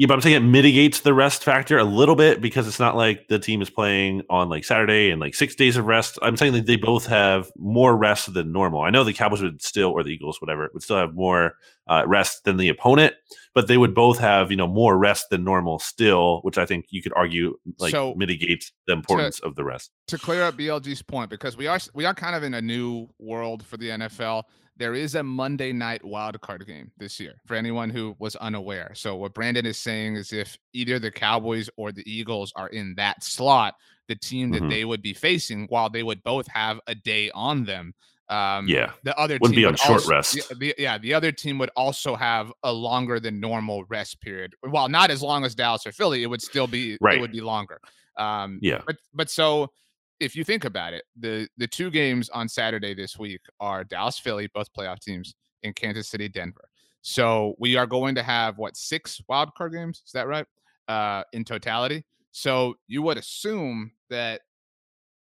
[0.00, 2.96] Yeah, but I'm saying it mitigates the rest factor a little bit because it's not
[2.96, 6.18] like the team is playing on like Saturday and like six days of rest.
[6.22, 8.80] I'm saying that they both have more rest than normal.
[8.80, 12.04] I know the Cowboys would still, or the Eagles, whatever, would still have more uh,
[12.06, 13.12] rest than the opponent,
[13.54, 16.86] but they would both have you know more rest than normal still, which I think
[16.88, 19.90] you could argue like so, mitigates the importance to, of the rest.
[20.06, 23.06] To clear up BLG's point, because we are we are kind of in a new
[23.18, 24.44] world for the NFL
[24.80, 28.92] there is a Monday night wildcard game this year for anyone who was unaware.
[28.94, 32.94] So what Brandon is saying is if either the Cowboys or the Eagles are in
[32.96, 33.74] that slot,
[34.08, 34.70] the team that mm-hmm.
[34.70, 37.92] they would be facing, while they would both have a day on them,
[38.30, 40.48] um, yeah, the other wouldn't be on would short also, rest.
[40.48, 44.54] The, the, yeah, the other team would also have a longer than normal rest period.
[44.62, 47.18] While not as long as Dallas or Philly, it would still be right.
[47.18, 47.80] It would be longer.
[48.16, 49.72] Um, yeah, but but so
[50.20, 54.18] if you think about it, the the two games on Saturday this week are Dallas
[54.18, 56.68] Philly, both playoff teams, in Kansas City Denver.
[57.02, 60.02] So we are going to have what six wild card games?
[60.04, 60.46] Is that right?
[60.88, 62.04] Uh, in totality.
[62.32, 64.42] So you would assume that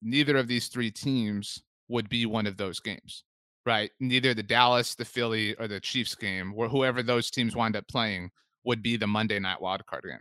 [0.01, 3.23] neither of these three teams would be one of those games,
[3.65, 3.91] right?
[3.99, 7.87] Neither the Dallas, the Philly, or the Chiefs game, or whoever those teams wind up
[7.87, 8.29] playing,
[8.65, 10.19] would be the Monday night wild card game.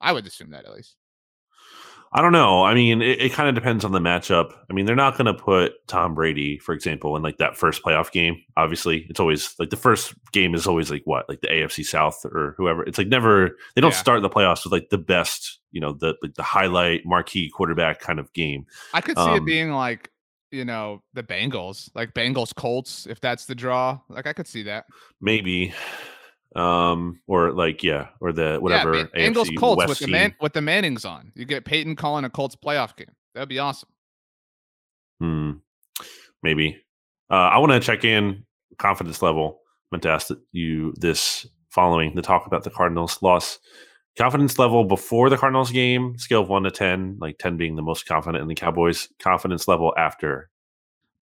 [0.00, 0.96] I would assume that at least.
[2.12, 2.64] I don't know.
[2.64, 4.52] I mean, it, it kind of depends on the matchup.
[4.68, 7.84] I mean, they're not going to put Tom Brady, for example, in like that first
[7.84, 8.42] playoff game.
[8.56, 12.24] Obviously, it's always like the first game is always like what, like the AFC South
[12.24, 12.82] or whoever.
[12.82, 13.96] It's like never they don't yeah.
[13.96, 18.00] start the playoffs with like the best, you know, the like the highlight marquee quarterback
[18.00, 18.66] kind of game.
[18.92, 20.10] I could see um, it being like
[20.50, 24.00] you know the Bengals, like Bengals Colts, if that's the draw.
[24.08, 24.86] Like I could see that.
[25.20, 25.72] Maybe
[26.56, 28.96] um, or like yeah, or the whatever.
[28.96, 31.32] Yeah, Bengals Colts West with the man with the Mannings on.
[31.34, 33.14] You get Peyton calling a Colts playoff game.
[33.34, 33.88] That'd be awesome.
[35.20, 35.52] Hmm.
[36.42, 36.82] Maybe.
[37.30, 38.44] Uh, I want to check in
[38.78, 39.60] confidence level.
[39.66, 43.58] I meant to ask you this following the talk about the Cardinals loss.
[44.18, 47.82] Confidence level before the Cardinals game, scale of one to ten, like ten being the
[47.82, 49.08] most confident in the Cowboys.
[49.20, 50.50] Confidence level after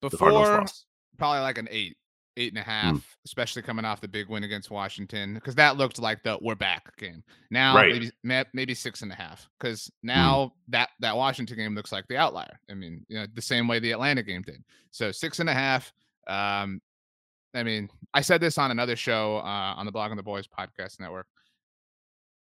[0.01, 0.85] before, the Cardinals loss.
[1.17, 1.97] Probably like an eight
[2.39, 2.69] eight and a hmm.
[2.69, 3.03] half, mm.
[3.25, 6.95] especially coming off the big win against Washington, because that looked like the we're back
[6.97, 7.23] game.
[7.51, 8.11] Now right.
[8.23, 10.07] maybe maybe six and a half, because hmm.
[10.07, 10.51] now mm.
[10.69, 12.59] that that Washington game looks like the outlier.
[12.69, 14.63] I mean, you know, the same way the Atlanta game did.
[14.91, 15.91] So six and a half.
[16.27, 16.81] Um,
[17.53, 20.99] I mean, I said this on another show uh, on the Blogging the Boys podcast
[20.99, 21.27] network.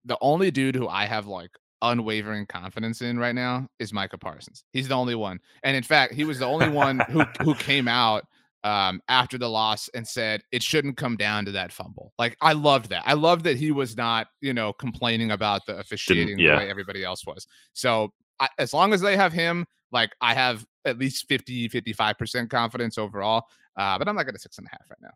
[0.05, 1.51] The only dude who I have like
[1.83, 4.65] unwavering confidence in right now is Micah Parsons.
[4.73, 5.41] He's the only one.
[5.63, 8.27] And in fact, he was the only one who who came out
[8.65, 12.13] um, after the loss and said it shouldn't come down to that fumble.
[12.19, 13.03] Like I loved that.
[13.07, 16.53] I loved that he was not, you know, complaining about the officiating yeah.
[16.53, 17.47] the way everybody else was.
[17.73, 22.51] So I, as long as they have him, like I have at least 50, 55%
[22.51, 23.45] confidence overall.
[23.77, 25.15] Uh, but I'm like at a six and a half right now.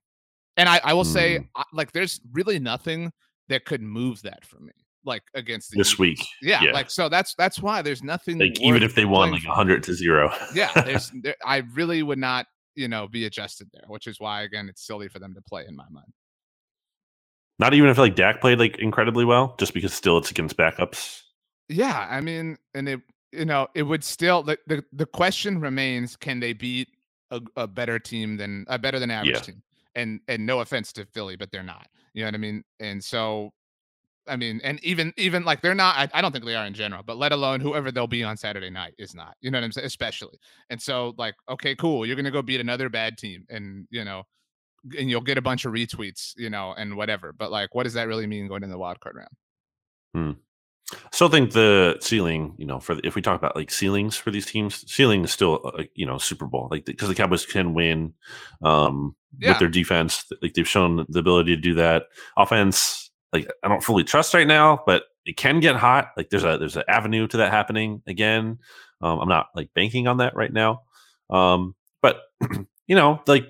[0.57, 1.13] And I, I will mm.
[1.13, 3.11] say, like, there's really nothing
[3.49, 4.73] that could move that for me
[5.05, 5.99] like against this Eagles.
[5.99, 6.27] week.
[6.41, 9.47] Yeah, yeah, like so that's that's why there's nothing like even if they won like
[9.47, 10.33] 100 to 0.
[10.55, 14.43] yeah, there's there, I really would not you know, be adjusted there, which is why
[14.43, 16.13] again it's silly for them to play in my mind.
[17.59, 21.23] Not even if like Dak played like incredibly well, just because still it's against backups.
[21.69, 23.01] Yeah, I mean, and it
[23.33, 26.89] you know it would still the the, the question remains: Can they beat
[27.31, 29.41] a, a better team than a better than average yeah.
[29.41, 29.63] team?
[29.95, 31.89] And and no offense to Philly, but they're not.
[32.15, 32.65] You know what I mean?
[32.81, 33.53] And so
[34.29, 35.97] I mean, and even even like they're not.
[35.97, 38.37] I, I, don't think they are in general, but let alone whoever they'll be on
[38.37, 39.37] Saturday night is not.
[39.41, 39.87] You know what I'm saying?
[39.87, 40.39] Especially,
[40.71, 42.07] and so like, okay, cool.
[42.07, 44.23] You're gonna go beat another bad team, and you know,
[44.99, 47.33] and you'll get a bunch of retweets, you know, and whatever.
[47.33, 49.29] But like, what does that really mean going in the wild card round?
[50.15, 50.41] Hmm.
[51.11, 54.31] Still think the ceiling, you know, for the, if we talk about like ceilings for
[54.31, 57.47] these teams, ceiling is still, uh, you know, Super Bowl, like because the, the, Cowboys
[57.47, 58.13] can win
[58.63, 59.51] um, yeah.
[59.51, 60.31] with their defense.
[60.43, 62.05] Like they've shown the ability to do that.
[62.37, 63.02] Offense,
[63.33, 66.11] like I don't fully trust right now, but it can get hot.
[66.17, 68.59] Like there's a there's an avenue to that happening again.
[69.01, 70.83] Um, I'm not like banking on that right now.
[71.31, 72.21] Um, but
[72.87, 73.47] you know, like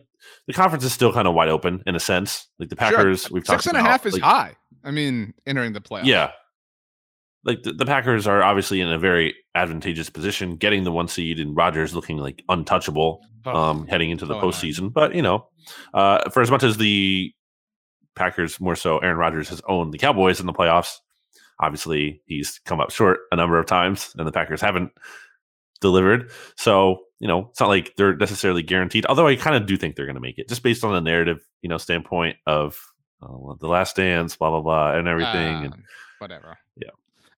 [0.46, 2.48] the conference is still kind of wide open in a sense.
[2.58, 3.30] Like the Packers, sure.
[3.32, 4.56] we've talked about six and a half is like, high.
[4.84, 6.04] I mean, entering the playoffs.
[6.04, 6.32] Yeah.
[7.44, 11.40] Like the, the, Packers are obviously in a very advantageous position, getting the one seed
[11.40, 14.92] and Rodgers looking like untouchable um, heading into the oh, postseason.
[14.92, 15.48] But you know,
[15.92, 17.32] uh, for as much as the
[18.14, 20.96] Packers more so Aaron Rodgers has owned the Cowboys in the playoffs.
[21.61, 24.90] Obviously, he's come up short a number of times, and the Packers haven't
[25.81, 26.31] delivered.
[26.57, 29.07] So, you know, it's not like they're necessarily guaranteed.
[29.07, 31.01] Although I kind of do think they're going to make it, just based on the
[31.01, 32.81] narrative, you know, standpoint of
[33.22, 35.75] uh, the Last Dance, blah blah blah, and everything, uh, and
[36.18, 36.59] whatever.
[36.77, 36.90] Yeah,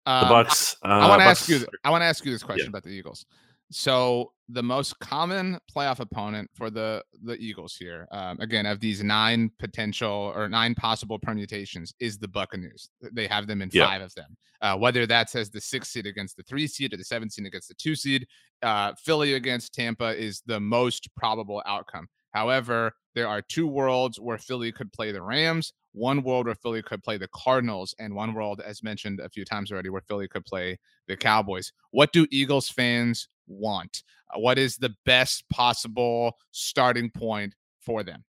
[0.07, 0.77] um, the Bucks.
[0.83, 1.67] I, I want to uh, ask you.
[1.83, 2.71] I want to ask you this question yeah.
[2.71, 3.27] about the Eagles.
[3.71, 9.03] So the most common playoff opponent for the the Eagles here, um, again, of these
[9.03, 12.91] nine potential or nine possible permutations, is the Buccaneers.
[13.13, 13.87] They have them in yeah.
[13.87, 14.37] five of them.
[14.61, 17.47] Uh, whether that's as the six seed against the three seed or the seven seed
[17.47, 18.27] against the two seed,
[18.63, 22.09] uh, Philly against Tampa is the most probable outcome.
[22.33, 26.83] However, there are two worlds where Philly could play the Rams, one world where Philly
[26.83, 30.27] could play the Cardinals, and one world, as mentioned a few times already, where Philly
[30.27, 31.73] could play the Cowboys.
[31.93, 34.03] What do Eagles fans want?
[34.35, 38.25] Uh, what is the best possible starting point for them?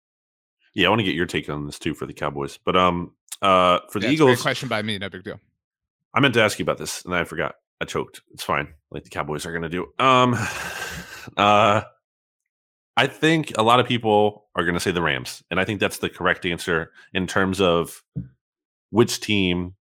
[0.75, 2.59] Yeah, I want to get your take on this too for the Cowboys.
[2.65, 5.41] But um, uh, for the yeah, Eagles, question by me, no big deal.
[6.13, 7.57] I meant to ask you about this, and I forgot.
[7.81, 8.23] I choked.
[8.33, 8.69] It's fine.
[8.91, 9.87] Like the Cowboys are going to do.
[9.99, 10.35] Um,
[11.37, 11.83] uh,
[12.97, 15.81] I think a lot of people are going to say the Rams, and I think
[15.81, 18.03] that's the correct answer in terms of
[18.91, 19.75] which team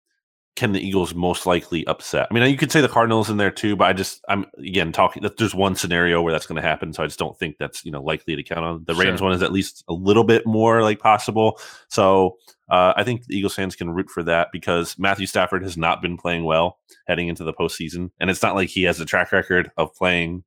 [0.54, 2.28] can the Eagles most likely upset?
[2.30, 4.92] I mean, you could say the Cardinals in there too, but I just I'm again
[4.92, 7.56] talking that there's one scenario where that's going to happen, so I just don't think
[7.58, 8.84] that's you know likely to count on.
[8.84, 9.28] The Rams sure.
[9.28, 11.58] one is at least a little bit more like possible.
[11.88, 12.36] So
[12.68, 16.02] uh, I think the Eagles fans can root for that because Matthew Stafford has not
[16.02, 19.32] been playing well heading into the postseason, and it's not like he has a track
[19.32, 20.44] record of playing.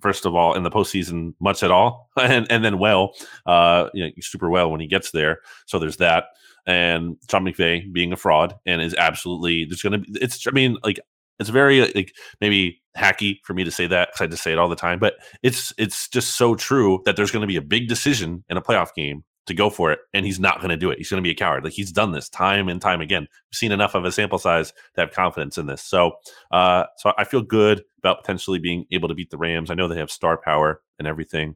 [0.00, 3.14] First of all, in the postseason, much at all, and and then well,
[3.46, 5.38] uh, you know, super well when he gets there.
[5.66, 6.26] So there's that
[6.68, 10.50] and Sean McVay being a fraud and is absolutely there's going to be it's I
[10.52, 11.00] mean like
[11.40, 14.58] it's very like maybe hacky for me to say that because I just say it
[14.58, 17.62] all the time, but it's it's just so true that there's going to be a
[17.62, 20.76] big decision in a playoff game to go for it, and he's not going to
[20.76, 20.98] do it.
[20.98, 21.64] He's going to be a coward.
[21.64, 23.22] Like he's done this time and time again.
[23.22, 25.80] We've seen enough of a sample size to have confidence in this.
[25.80, 26.12] So,
[26.50, 29.70] uh, so I feel good about potentially being able to beat the Rams.
[29.70, 31.54] I know they have star power and everything,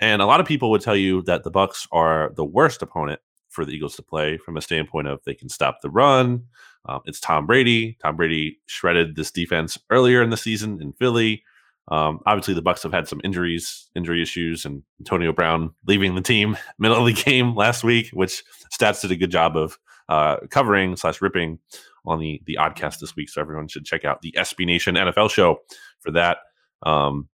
[0.00, 3.20] and a lot of people would tell you that the Bucks are the worst opponent
[3.58, 6.44] for the Eagles to play from a standpoint of they can stop the run.
[6.88, 7.98] Um, it's Tom Brady.
[8.00, 11.42] Tom Brady shredded this defense earlier in the season in Philly.
[11.88, 16.20] Um, obviously, the Bucks have had some injuries, injury issues, and Antonio Brown leaving the
[16.20, 19.76] team middle of the game last week, which Stats did a good job of
[20.08, 21.58] uh, covering slash ripping
[22.06, 23.28] on the the oddcast this week.
[23.28, 25.62] So everyone should check out the SB Nation NFL show
[25.98, 26.38] for that.
[26.84, 27.28] Um,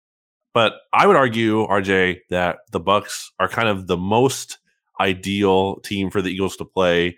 [0.53, 4.59] but I would argue, RJ, that the Bucks are kind of the most
[5.01, 7.17] ideal team for the Eagles to play.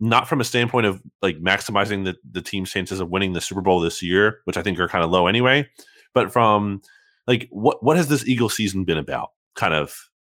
[0.00, 3.60] Not from a standpoint of like maximizing the, the team's chances of winning the Super
[3.60, 5.68] Bowl this year, which I think are kind of low anyway,
[6.14, 6.82] but from
[7.26, 9.94] like what what has this Eagle season been about, kind of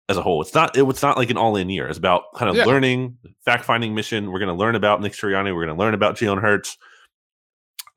[0.09, 0.41] as a whole?
[0.41, 1.87] It's not it, it's not like an all in year.
[1.87, 2.65] It's about kind of yeah.
[2.65, 4.31] learning, fact finding mission.
[4.31, 5.55] We're going to learn about Nick Sirianni.
[5.55, 6.77] We're going to learn about Jalen Hurts.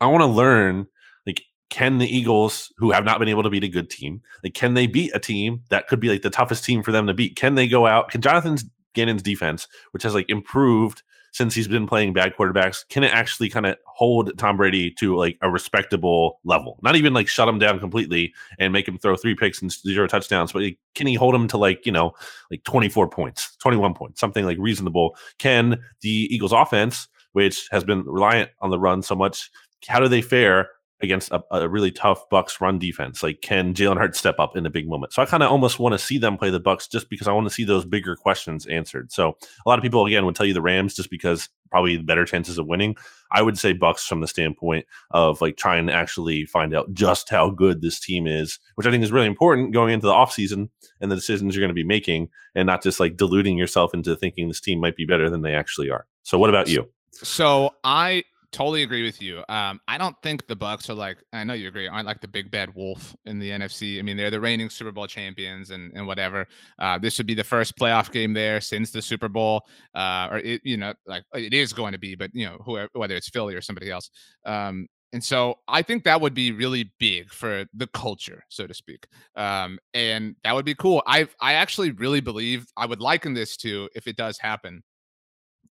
[0.01, 0.87] I want to learn
[1.27, 4.55] like can the Eagles, who have not been able to beat a good team, like
[4.55, 7.15] can they beat a team that could be like the toughest team for them to
[7.15, 7.37] beat?
[7.37, 8.11] Can they go out?
[8.11, 8.57] Can Jonathan
[8.95, 13.49] Gannon's defense, which has like improved since he's been playing bad quarterbacks, can it actually
[13.49, 16.79] kind of hold Tom Brady to like a respectable level?
[16.83, 20.07] Not even like shut him down completely and make him throw three picks and zero
[20.07, 20.63] touchdowns, but
[20.95, 22.13] can he hold him to like, you know,
[22.51, 25.17] like 24 points, 21 points, something like reasonable?
[25.39, 29.51] Can the Eagles offense, which has been reliant on the run so much,
[29.87, 33.23] how do they fare against a, a, really tough Bucks run defense?
[33.23, 35.13] Like, can Jalen Hurts step up in a big moment?
[35.13, 37.33] So I kind of almost want to see them play the Bucks just because I
[37.33, 39.13] want to see those bigger questions answered.
[39.13, 42.03] So a lot of people again would tell you the Rams just because probably the
[42.03, 42.97] better chances of winning.
[43.31, 47.29] I would say Bucks from the standpoint of like trying to actually find out just
[47.29, 50.71] how good this team is, which I think is really important going into the offseason
[51.01, 54.17] and the decisions you're going to be making and not just like deluding yourself into
[54.17, 56.07] thinking this team might be better than they actually are.
[56.23, 56.89] So what about you?
[57.13, 59.45] So I totally agree with you.
[59.49, 62.29] Um, I don't think the Bucks are like I know you agree aren't like the
[62.29, 63.99] big bad wolf in the NFC.
[63.99, 66.47] I mean, they're the reigning Super Bowl champions and and whatever.
[66.79, 69.63] Uh, this would be the first playoff game there since the Super Bowl,
[69.95, 72.89] uh, or it, you know, like it is going to be, but you know, whoever
[72.95, 74.11] whether it's Philly or somebody else.
[74.45, 78.75] Um, and so I think that would be really big for the culture, so to
[78.75, 79.07] speak.
[79.37, 81.03] Um, and that would be cool.
[81.07, 84.83] I I actually really believe I would liken this to if it does happen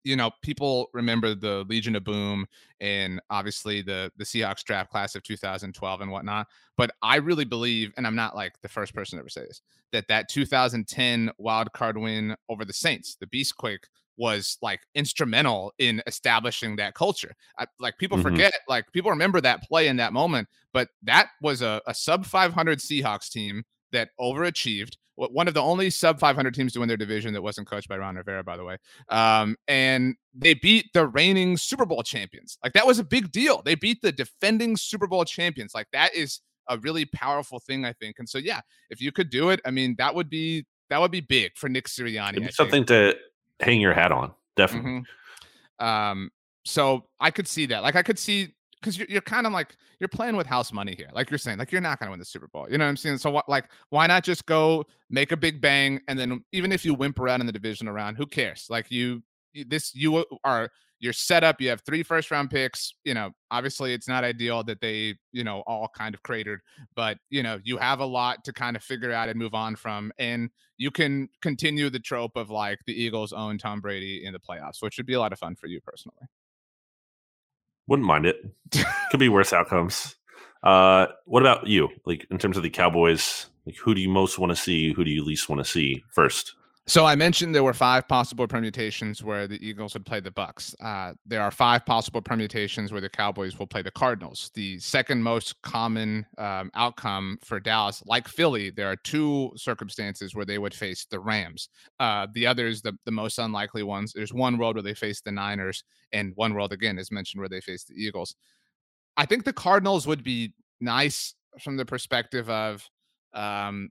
[0.04, 2.46] you know, people remember the Legion of Boom
[2.80, 6.48] and obviously the the Seahawks draft class of 2012 and whatnot.
[6.78, 9.62] But I really believe, and I'm not like the first person to ever say this,
[9.92, 13.86] that that 2010 wild card win over the Saints, the Beastquake,
[14.18, 17.34] was like instrumental in establishing that culture.
[17.58, 18.30] I, like people mm-hmm.
[18.30, 22.26] forget, like people remember that play in that moment, but that was a, a sub
[22.26, 26.98] 500 Seahawks team that overachieved one of the only sub 500 teams to win their
[26.98, 28.78] division that wasn't coached by Ron Rivera, by the way.
[29.10, 32.58] Um, and they beat the reigning Super Bowl champions.
[32.64, 33.62] Like that was a big deal.
[33.64, 35.74] They beat the defending Super Bowl champions.
[35.74, 38.20] Like that is a really powerful thing, I think.
[38.20, 41.12] And so, yeah, if you could do it, I mean, that would be that would
[41.12, 42.54] be big for Nick Sirianni.
[42.54, 43.16] something to
[43.60, 45.04] hang your hat on, definitely.
[45.82, 45.86] Mm-hmm.
[45.86, 46.30] Um,
[46.64, 47.82] so I could see that.
[47.82, 48.54] Like I could see
[48.88, 51.58] because you're, you're kind of like you're playing with house money here like you're saying
[51.58, 53.18] like you're not going to win the super bowl you know what i'm saying?
[53.18, 56.86] So what like why not just go make a big bang and then even if
[56.86, 58.68] you whimper out in the division around who cares?
[58.70, 59.24] Like you
[59.68, 60.70] this you are
[61.00, 64.64] you're set up you have three first round picks you know obviously it's not ideal
[64.64, 66.60] that they you know all kind of cratered
[66.96, 69.76] but you know you have a lot to kind of figure out and move on
[69.76, 74.34] from and you can continue the trope of like the eagles own tom brady in
[74.34, 76.28] the playoffs which would be a lot of fun for you personally
[77.88, 78.38] wouldn't mind it.
[79.12, 80.16] Could be worse outcomes.
[80.64, 81.90] Uh, what about you?
[82.06, 84.94] Like in terms of the Cowboys, like who do you most want to see?
[84.94, 86.54] Who do you least want to see first?
[86.90, 90.74] So I mentioned there were five possible permutations where the Eagles would play the Bucks.
[90.80, 94.52] Uh, there are five possible permutations where the Cowboys will play the Cardinals.
[94.54, 100.46] The second most common um, outcome for Dallas, like Philly, there are two circumstances where
[100.46, 101.68] they would face the Rams.
[102.00, 105.32] Uh, the others, the, the most unlikely ones, there's one world where they face the
[105.32, 105.84] Niners,
[106.14, 108.34] and one world again is mentioned where they face the Eagles.
[109.18, 112.88] I think the Cardinals would be nice from the perspective of
[113.34, 113.90] um,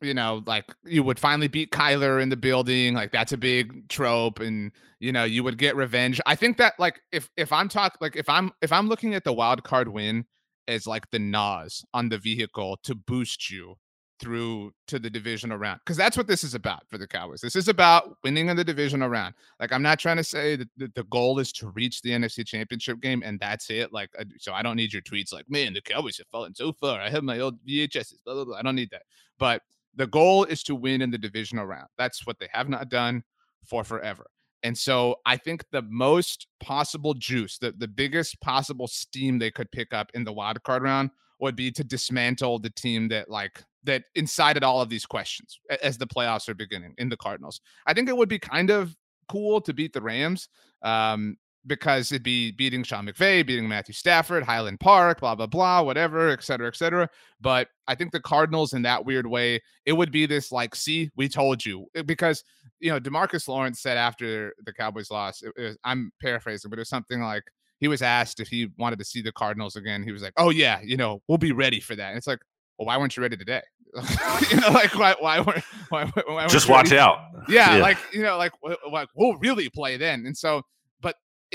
[0.00, 2.94] you know, like you would finally beat Kyler in the building.
[2.94, 6.20] Like that's a big trope, and you know, you would get revenge.
[6.26, 9.24] I think that like if if I'm talking like if I'm if I'm looking at
[9.24, 10.26] the wild card win
[10.68, 13.76] as like the NOS on the vehicle to boost you
[14.20, 17.40] through to the divisional round because that's what this is about for the Cowboys.
[17.40, 19.34] This is about winning in the divisional round.
[19.60, 23.00] Like I'm not trying to say that the, goal is to reach the NFC Championship
[23.00, 23.92] game and that's it.
[23.92, 27.00] Like so, I don't need your tweets like, "Man, the Cowboys have fallen so far.
[27.00, 28.56] I have my old VHSs." Blah, blah, blah.
[28.56, 29.02] I don't need that.
[29.38, 29.62] But
[29.96, 31.88] the goal is to win in the divisional round.
[31.98, 33.22] That's what they have not done
[33.64, 34.26] for forever.
[34.62, 39.70] And so I think the most possible juice, the, the biggest possible steam they could
[39.70, 43.62] pick up in the wild card round would be to dismantle the team that like
[43.84, 47.60] that incited all of these questions as the playoffs are beginning in the Cardinals.
[47.86, 48.96] I think it would be kind of
[49.28, 50.48] cool to beat the Rams.
[50.82, 51.36] Um,
[51.66, 56.30] because it'd be beating Sean McVay, beating Matthew Stafford, Highland Park, blah, blah, blah, whatever,
[56.30, 57.08] et cetera, et cetera.
[57.40, 61.10] But I think the Cardinals, in that weird way, it would be this like, see,
[61.16, 61.86] we told you.
[62.06, 62.44] Because,
[62.80, 66.82] you know, Demarcus Lawrence said after the Cowboys lost, it, it I'm paraphrasing, but it
[66.82, 67.44] was something like,
[67.80, 70.02] he was asked if he wanted to see the Cardinals again.
[70.02, 72.08] He was like, oh, yeah, you know, we'll be ready for that.
[72.08, 72.38] And it's like,
[72.78, 73.62] well, why weren't you ready today?
[74.50, 76.98] you know, like why, why, why, why, why just watch ready?
[76.98, 77.18] out.
[77.48, 78.52] Yeah, yeah, like you know, like
[78.90, 80.26] like we'll really play then.
[80.26, 80.62] And so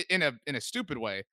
[0.10, 1.24] in a in a stupid way,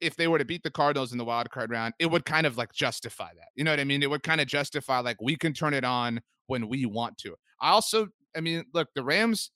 [0.00, 2.46] if they were to beat the Cardinals in the wild card round, it would kind
[2.46, 3.48] of like justify that.
[3.54, 4.02] You know what I mean?
[4.02, 7.34] It would kind of justify like we can turn it on when we want to.
[7.60, 9.50] I also, I mean, look, the Rams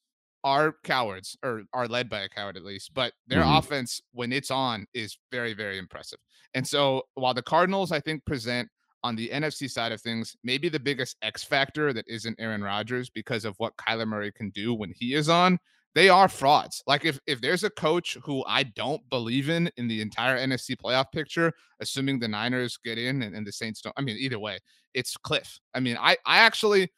[0.45, 3.57] are cowards or are led by a coward at least, but their mm-hmm.
[3.57, 6.19] offense when it's on is very, very impressive.
[6.53, 8.69] And so while the Cardinals, I think, present
[9.03, 13.09] on the NFC side of things, maybe the biggest X factor that isn't Aaron Rodgers
[13.09, 15.59] because of what Kyler Murray can do when he is on
[15.95, 16.83] they are frauds.
[16.87, 20.77] Like if if there's a coach who I don't believe in in the entire NFC
[20.77, 23.95] playoff picture, assuming the Niners get in and, and the Saints don't.
[23.97, 24.59] I mean, either way,
[24.93, 25.59] it's Cliff.
[25.75, 26.93] I mean, I I actually,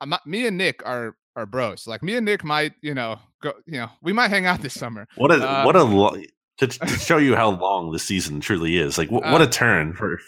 [0.00, 1.86] I'm me and Nick are are bros.
[1.86, 4.74] Like me and Nick might, you know, go, you know, we might hang out this
[4.74, 5.06] summer.
[5.16, 6.16] What a uh, what a lo-
[6.58, 8.98] to, to show you how long the season truly is.
[8.98, 10.18] Like what, uh, what a turn for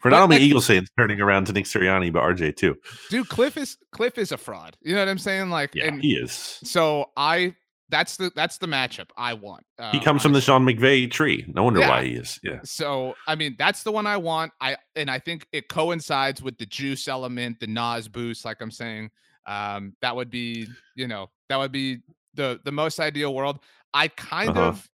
[0.00, 2.76] for not only like, Eagles fans turning around to Nick Sirianni, but RJ too.
[3.08, 4.76] Dude, Cliff is Cliff is a fraud.
[4.80, 5.50] You know what I'm saying?
[5.50, 6.32] Like, yeah, he is.
[6.64, 7.54] So I
[7.90, 9.64] that's the that's the matchup I want.
[9.78, 11.44] Uh, he comes from the Sean McVay tree.
[11.48, 11.88] No wonder yeah.
[11.88, 12.40] why he is.
[12.42, 12.60] Yeah.
[12.64, 14.52] So I mean, that's the one I want.
[14.60, 18.44] I and I think it coincides with the juice element, the NOS boost.
[18.44, 19.10] Like I'm saying,
[19.46, 21.98] um, that would be you know that would be
[22.34, 23.58] the the most ideal world.
[23.92, 24.68] I kind uh-huh.
[24.68, 24.88] of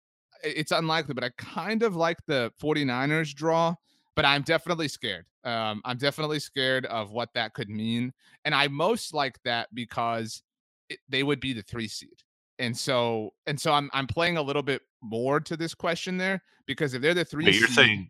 [0.43, 3.75] it's unlikely, but I kind of like the 49ers draw
[4.15, 5.25] but I'm definitely scared.
[5.43, 8.13] Um, I'm definitely scared of what that could mean,
[8.43, 10.41] and I most like that because
[10.89, 12.23] it, they would be the three seed,
[12.59, 16.41] and so and so I'm I'm playing a little bit more to this question there
[16.65, 18.09] because if they're the three, you're seed, saying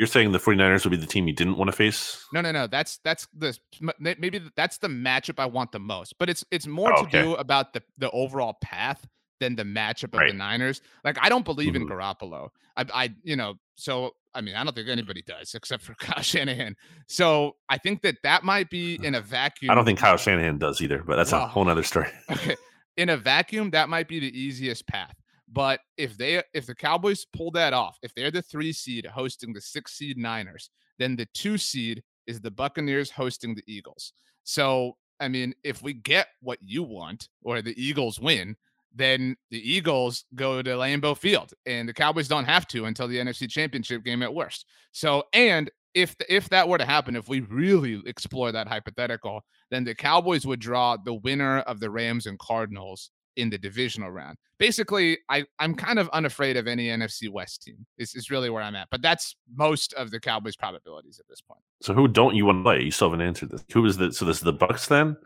[0.00, 2.24] you're saying the 49ers would be the team you didn't want to face?
[2.32, 2.66] No, no, no.
[2.66, 3.54] That's that's the
[3.98, 7.22] maybe that's the matchup I want the most, but it's it's more oh, to okay.
[7.22, 9.06] do about the the overall path
[9.40, 10.30] than the matchup of right.
[10.30, 10.80] the Niners.
[11.04, 11.82] Like I don't believe mm-hmm.
[11.82, 12.48] in Garoppolo.
[12.76, 16.22] I, I, you know, so I mean, I don't think anybody does except for Kyle
[16.22, 16.76] Shanahan.
[17.08, 19.70] So I think that that might be in a vacuum.
[19.70, 22.08] I don't think Kyle Shanahan does either, but that's well, a whole other story.
[22.30, 22.56] Okay.
[22.96, 25.14] In a vacuum, that might be the easiest path.
[25.48, 29.52] But if they if the Cowboys pull that off, if they're the three seed hosting
[29.52, 34.12] the six seed Niners, then the two seed is the Buccaneers hosting the Eagles.
[34.44, 38.56] So I mean, if we get what you want or the Eagles win,
[38.94, 43.18] then the Eagles go to Lambeau Field, and the Cowboys don't have to until the
[43.18, 44.66] NFC Championship game at worst.
[44.92, 49.42] So, and if the, if that were to happen, if we really explore that hypothetical,
[49.70, 54.10] then the Cowboys would draw the winner of the Rams and Cardinals in the divisional
[54.10, 54.36] round.
[54.58, 57.86] Basically, I I'm kind of unafraid of any NFC West team.
[57.96, 58.88] Is is really where I'm at.
[58.90, 61.62] But that's most of the Cowboys' probabilities at this point.
[61.80, 62.82] So, who don't you want to play?
[62.82, 63.64] You still haven't answered this.
[63.72, 65.16] Who is the so this is the Bucks then?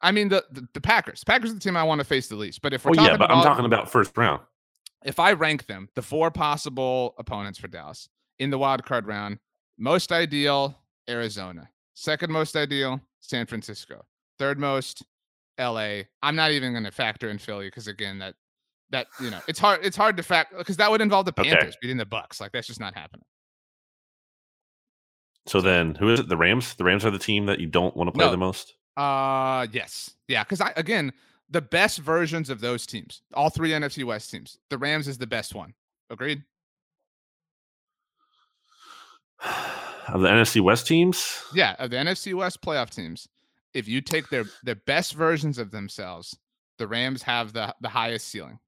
[0.00, 1.24] I mean the, the, the Packers.
[1.24, 2.62] Packers are the team I want to face the least.
[2.62, 4.42] But if we're oh, yeah, but about, I'm talking about first round.
[5.04, 9.38] If I rank them, the four possible opponents for Dallas in the wild card round,
[9.78, 10.76] most ideal
[11.08, 14.04] Arizona, second most ideal San Francisco,
[14.38, 15.04] third most
[15.58, 16.02] LA.
[16.22, 18.34] I'm not even going to factor in Philly because again that
[18.90, 21.62] that you know it's hard it's hard to fact because that would involve the Panthers
[21.62, 21.76] okay.
[21.82, 22.40] beating the Bucks.
[22.40, 23.24] Like that's just not happening.
[25.46, 26.28] So then, who is it?
[26.28, 26.74] The Rams.
[26.74, 28.74] The Rams are the team that you don't want to play no, the most.
[28.98, 31.12] Uh, yes, yeah, because I again
[31.48, 34.58] the best versions of those teams, all three NFC West teams.
[34.70, 35.72] The Rams is the best one.
[36.10, 36.42] Agreed.
[40.08, 41.44] Of the NFC West teams?
[41.54, 43.28] Yeah, of the NFC West playoff teams.
[43.74, 46.36] If you take their their best versions of themselves,
[46.78, 48.58] the Rams have the the highest ceiling.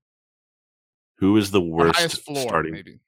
[1.16, 3.00] Who is the worst the floor, starting maybe.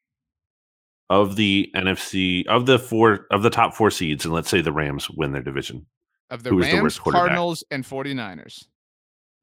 [1.08, 4.72] of the NFC of the four of the top four seeds, and let's say the
[4.72, 5.86] Rams win their division?
[6.32, 8.64] Of the Who Rams, the Cardinals, and 49ers.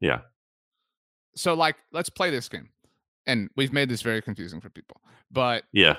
[0.01, 0.21] Yeah.
[1.35, 2.69] So, like, let's play this game.
[3.27, 4.99] And we've made this very confusing for people.
[5.31, 5.97] But yeah,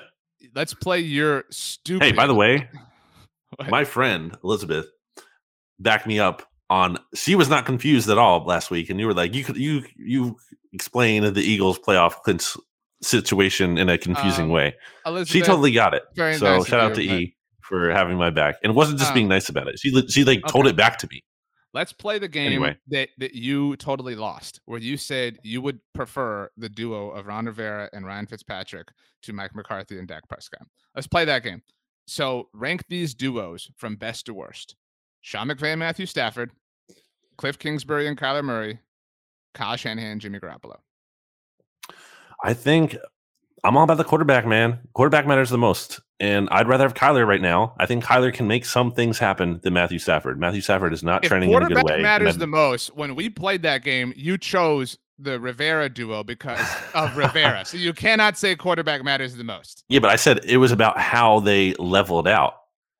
[0.53, 2.03] let's play your stupid.
[2.03, 2.69] Hey, by the way,
[3.69, 4.87] my friend Elizabeth
[5.79, 9.13] back me up on she was not confused at all last week, and you were
[9.13, 10.35] like, you could you you
[10.73, 12.57] explain the Eagles playoff clinch
[13.01, 14.75] situation in a confusing um, way.
[15.05, 16.03] Elizabeth, she totally got it.
[16.15, 17.35] so nice shout out to E
[17.71, 19.29] for having my back, and wasn't just being ah.
[19.29, 19.79] nice about it.
[19.79, 20.51] She she like okay.
[20.51, 21.23] told it back to me.
[21.73, 22.77] Let's play the game anyway.
[22.89, 27.45] that, that you totally lost, where you said you would prefer the duo of Ron
[27.45, 28.89] Rivera and Ryan Fitzpatrick
[29.23, 30.67] to Mike McCarthy and Dak Prescott.
[30.95, 31.61] Let's play that game.
[32.07, 34.75] So rank these duos from best to worst.
[35.21, 36.51] Sean McVay and Matthew Stafford,
[37.37, 38.79] Cliff Kingsbury and Kyler Murray,
[39.53, 40.75] Kyle Shanahan, Jimmy Garoppolo.
[42.43, 42.97] I think
[43.63, 44.79] I'm all about the quarterback, man.
[44.93, 46.01] Quarterback matters the most.
[46.21, 47.73] And I'd rather have Kyler right now.
[47.79, 50.39] I think Kyler can make some things happen than Matthew Stafford.
[50.39, 51.99] Matthew Stafford is not if trending in a good way.
[51.99, 52.95] matters the most.
[52.95, 56.59] When we played that game, you chose the Rivera duo because
[56.93, 57.65] of Rivera.
[57.65, 59.83] So you cannot say quarterback matters the most.
[59.89, 62.53] Yeah, but I said it was about how they leveled out.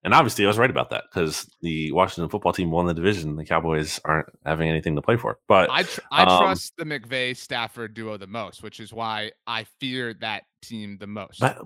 [0.03, 3.35] And obviously, I was right about that because the Washington football team won the division.
[3.35, 5.37] The Cowboys aren't having anything to play for.
[5.47, 9.33] But I, tr- I um, trust the McVay Stafford duo the most, which is why
[9.45, 11.39] I fear that team the most.
[11.39, 11.61] But,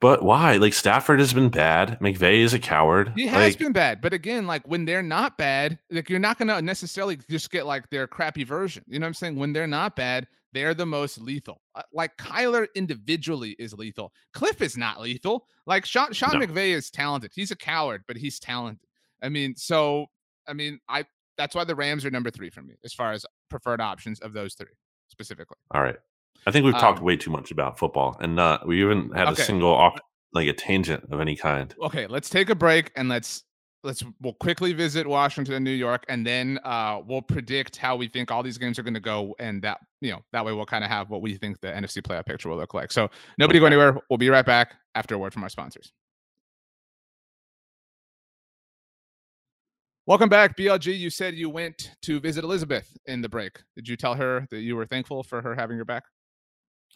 [0.00, 0.56] but why?
[0.56, 1.98] Like Stafford has been bad.
[2.00, 3.12] McVay is a coward.
[3.14, 4.00] He has like, been bad.
[4.00, 7.88] But again, like when they're not bad, like you're not gonna necessarily just get like
[7.90, 8.82] their crappy version.
[8.86, 9.36] You know what I'm saying?
[9.36, 11.60] When they're not bad, they're the most lethal.
[11.74, 14.12] Uh, like Kyler individually is lethal.
[14.32, 15.46] Cliff is not lethal.
[15.66, 16.46] Like Sean, Sean no.
[16.46, 17.32] McVay is talented.
[17.34, 18.88] He's a coward, but he's talented.
[19.22, 20.06] I mean, so
[20.48, 21.04] I mean, I
[21.36, 24.32] that's why the Rams are number three for me as far as preferred options of
[24.32, 24.72] those three
[25.08, 25.56] specifically.
[25.72, 25.96] All right.
[26.46, 29.28] I think we've um, talked way too much about football, and not we haven't had
[29.28, 29.42] okay.
[29.42, 29.98] a single off
[30.32, 31.74] like a tangent of any kind.
[31.82, 33.44] Okay, let's take a break and let's
[33.82, 38.08] let's we'll quickly visit Washington and New York, and then uh, we'll predict how we
[38.08, 40.66] think all these games are going to go, and that you know that way we'll
[40.66, 42.92] kind of have what we think the NFC playoff picture will look like.
[42.92, 43.62] So nobody okay.
[43.62, 43.98] go anywhere.
[44.08, 45.92] We'll be right back after a word from our sponsors.
[50.06, 50.98] Welcome back, BLG.
[50.98, 53.60] You said you went to visit Elizabeth in the break.
[53.76, 56.04] Did you tell her that you were thankful for her having your back?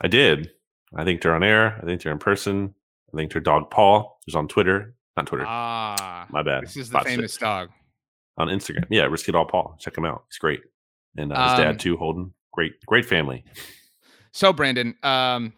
[0.01, 0.51] I did.
[0.97, 1.79] I think they're on air.
[1.83, 2.75] I think they're in person.
[3.13, 4.95] I thanked her dog Paul, who's on Twitter.
[5.17, 5.45] Not Twitter.
[5.47, 6.65] Ah, my bad.
[6.65, 7.71] This is the famous dog
[8.37, 8.85] on Instagram.
[8.91, 9.77] Yeah, Risky Dog Paul.
[9.79, 10.25] Check him out.
[10.29, 10.61] He's great,
[11.17, 12.33] and uh, his um, dad too, Holden.
[12.53, 13.45] Great, great family.
[14.33, 15.53] So Brandon, um,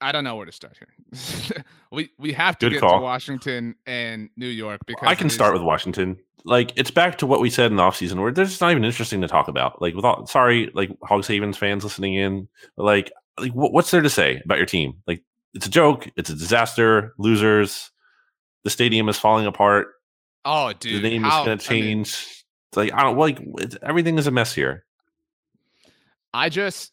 [0.00, 1.64] I don't know where to start here.
[1.92, 2.98] we we have to Good get call.
[2.98, 6.18] to Washington and New York because I can start with Washington.
[6.44, 9.20] Like it's back to what we said in the offseason where there's not even interesting
[9.20, 9.80] to talk about.
[9.80, 14.10] Like with all sorry, like Hogs Havens fans listening in, like like what's there to
[14.10, 14.94] say about your team?
[15.06, 15.22] Like
[15.54, 17.90] it's a joke, it's a disaster, losers
[18.66, 19.92] the stadium is falling apart.
[20.44, 21.84] Oh, dude, the name how, is going to change.
[21.84, 23.40] I mean, it's like I don't like
[23.80, 24.84] everything is a mess here.
[26.34, 26.90] I just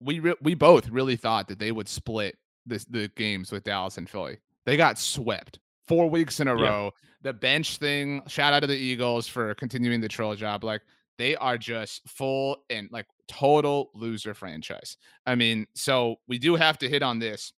[0.00, 3.96] we re- we both really thought that they would split this the games with Dallas
[3.96, 4.38] and Philly.
[4.66, 6.68] They got swept four weeks in a yeah.
[6.68, 6.90] row.
[7.22, 8.20] The bench thing.
[8.26, 10.64] Shout out to the Eagles for continuing the troll job.
[10.64, 10.82] Like
[11.20, 14.96] they are just full and like total loser franchise.
[15.26, 17.52] I mean, so we do have to hit on this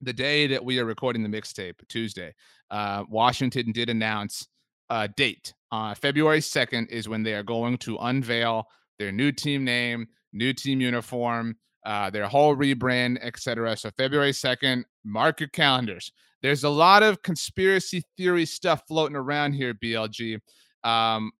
[0.00, 2.34] the day that we are recording the mixtape, Tuesday,
[2.70, 4.46] uh, Washington did announce
[4.90, 5.52] a date.
[5.72, 8.64] Uh, February 2nd is when they are going to unveil
[8.98, 13.76] their new team name, new team uniform, uh, their whole rebrand, etc.
[13.76, 16.12] So February 2nd, mark your calendars.
[16.42, 20.38] There's a lot of conspiracy theory stuff floating around here, BLG.
[20.84, 21.32] Um,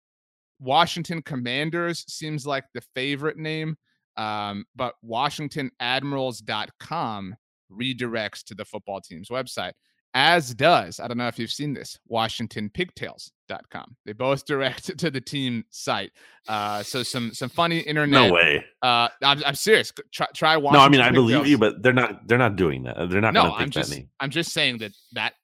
[0.60, 3.76] Washington Commanders seems like the favorite name,
[4.16, 7.36] um, but WashingtonAdmirals.com
[7.70, 9.72] redirects to the football team's website,
[10.14, 13.96] as does, I don't know if you've seen this, WashingtonPigtails.com.
[14.06, 16.12] They both direct to the team site.
[16.48, 18.28] Uh, so some some funny internet.
[18.28, 18.64] No way.
[18.82, 19.92] Uh, I'm, I'm serious.
[20.12, 20.80] Try, try Washington.
[20.80, 22.96] No, I mean I believe you, but they're not they're not doing that.
[23.10, 23.34] They're not.
[23.34, 25.34] No, I'm just I'm just saying that that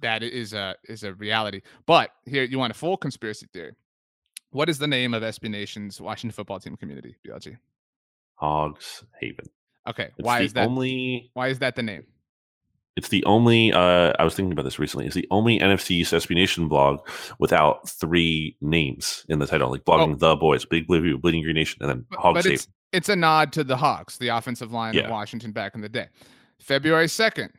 [0.00, 1.62] that is a is a reality.
[1.86, 3.72] But here you want a full conspiracy theory.
[4.52, 7.16] What is the name of SB Nation's Washington football team community?
[7.26, 7.56] BLG.
[8.34, 9.46] Hogs Haven.
[9.88, 10.10] Okay.
[10.16, 12.04] It's why is that only why is that the name?
[12.94, 15.06] It's the only uh I was thinking about this recently.
[15.06, 17.00] It's the only NFC SB Nation blog
[17.38, 20.16] without three names in the title, like blogging oh.
[20.16, 23.16] the boys, Big Blue, Bleeding Green Nation, and then but, Hogs but it's, it's, a
[23.16, 25.04] nod to the Hogs, the offensive line yeah.
[25.04, 26.08] of Washington back in the day.
[26.60, 27.50] February 2nd,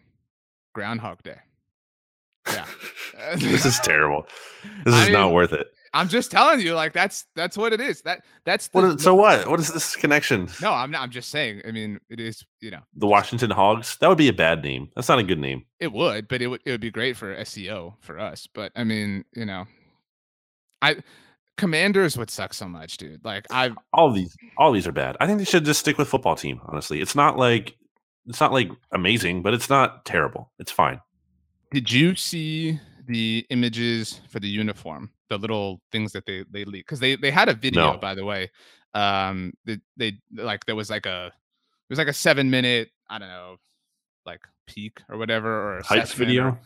[0.74, 1.40] Groundhog Day.
[2.48, 2.66] Yeah.
[3.38, 4.28] this is terrible.
[4.86, 5.68] This is I mean, not worth it.
[5.96, 8.02] I'm just telling you, like that's that's what it is.
[8.02, 9.48] That that's the, what is, so what?
[9.48, 10.50] What is this connection?
[10.62, 11.02] No, I'm not.
[11.02, 11.62] I'm just saying.
[11.68, 12.44] I mean, it is.
[12.62, 13.98] You know, the Washington Hogs.
[13.98, 14.90] That would be a bad name.
[14.96, 15.66] That's not a good name.
[15.80, 16.62] It would, but it would.
[16.66, 18.48] It would be great for SEO for us.
[18.54, 19.66] But I mean, you know,
[20.82, 20.98] I
[21.58, 23.24] Commanders would suck so much, dude.
[23.24, 25.16] Like I all these all these are bad.
[25.20, 26.60] I think they should just stick with football team.
[26.66, 27.76] Honestly, it's not like
[28.26, 30.52] it's not like amazing, but it's not terrible.
[30.58, 31.00] It's fine.
[31.72, 35.12] Did you see the images for the uniform?
[35.34, 37.98] The little things that they they leak because they they had a video No.
[37.98, 38.50] by the way.
[38.96, 43.18] Um, they, they like there was like a it was like a seven minute I
[43.20, 43.58] don't know
[44.26, 46.60] like peak or whatever or Hype assessment or- video.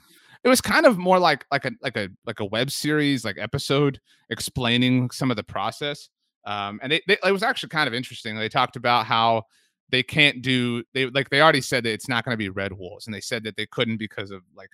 [0.44, 3.38] it was kind of more like like a like a like a web series like
[3.40, 4.00] episode
[4.30, 6.10] explaining some of the process
[6.46, 9.44] um and they, they it was actually kind of interesting they talked about how
[9.90, 12.74] they can't do they like they already said that it's not going to be red
[12.74, 14.70] wolves and they said that they couldn't because of like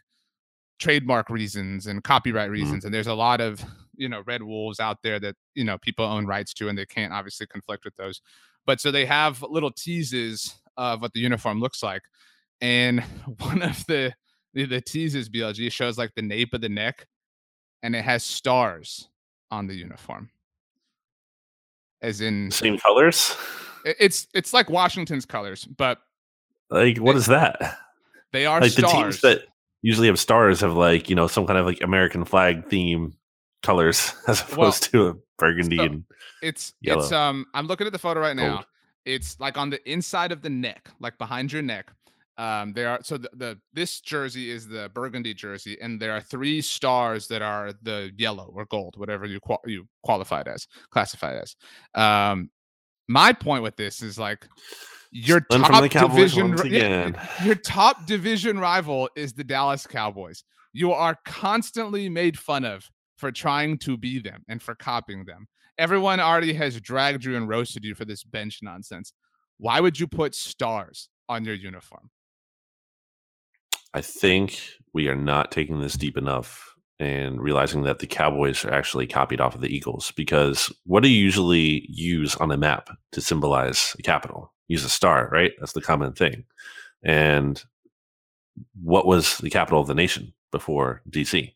[0.80, 2.54] trademark reasons and copyright mm-hmm.
[2.54, 3.64] reasons and there's a lot of
[3.96, 6.86] you know red wolves out there that you know people own rights to and they
[6.86, 8.22] can't obviously conflict with those
[8.66, 12.02] but so they have little teases of what the uniform looks like
[12.62, 13.02] and
[13.40, 14.12] one of the
[14.54, 17.08] the, the teases blg shows like the nape of the neck
[17.84, 19.10] and it has stars
[19.52, 20.30] on the uniform
[22.02, 23.36] as in Same colors.
[23.86, 26.00] it's it's like washington's colors but
[26.70, 27.78] Like what is that?
[28.32, 29.53] they are Like stars the teams that
[29.84, 33.14] usually have stars have like you know some kind of like American flag theme
[33.62, 36.04] colors as opposed to a burgundy so- and
[36.42, 37.30] It's it's Yellow.
[37.30, 38.54] um I'm looking at the photo right now.
[38.56, 38.66] Gold.
[39.06, 41.92] It's like on the inside of the neck, like behind your neck.
[42.38, 46.22] Um there are so the, the this jersey is the burgundy jersey and there are
[46.22, 51.38] three stars that are the yellow or gold, whatever you qual- you qualified as, classified
[51.44, 51.56] as.
[51.94, 52.50] Um
[53.08, 54.48] my point with this is like
[55.14, 60.44] your top from the Cowboys division your top division rival is the Dallas Cowboys.
[60.74, 65.48] You are constantly made fun of for trying to be them and for copying them.
[65.78, 69.14] Everyone already has dragged you and roasted you for this bench nonsense.
[69.58, 72.10] Why would you put stars on your uniform?
[73.94, 74.60] I think
[74.94, 79.42] we are not taking this deep enough and realizing that the Cowboys are actually copied
[79.42, 83.96] off of the Eagles because what do you usually use on a map to symbolize
[84.00, 84.53] a capital?
[84.68, 85.52] Use a star, right?
[85.60, 86.46] That's the common thing.
[87.04, 87.62] And
[88.82, 91.54] what was the capital of the nation before DC?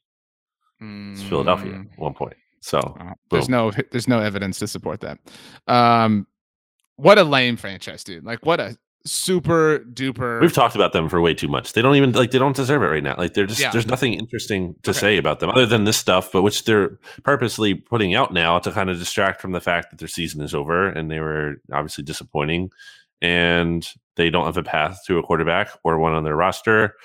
[0.80, 2.36] It's Philadelphia Mm, at one point.
[2.60, 5.20] So uh, there's no there's no evidence to support that.
[5.68, 6.28] Um
[6.98, 8.24] what a lame franchise, dude.
[8.26, 8.78] Like what a
[9.08, 11.74] super duper We've talked about them for way too much.
[11.74, 13.16] They don't even like they don't deserve it right now.
[13.18, 13.72] Like they're just Yeah.
[13.72, 15.00] there's nothing interesting to Okay.
[15.00, 18.72] say about them other than this stuff, but which they're purposely putting out now to
[18.72, 22.04] kind of distract from the fact that their season is over and they were obviously
[22.04, 22.70] disappointing
[23.22, 26.96] and they don't have a path to a quarterback or one on their roster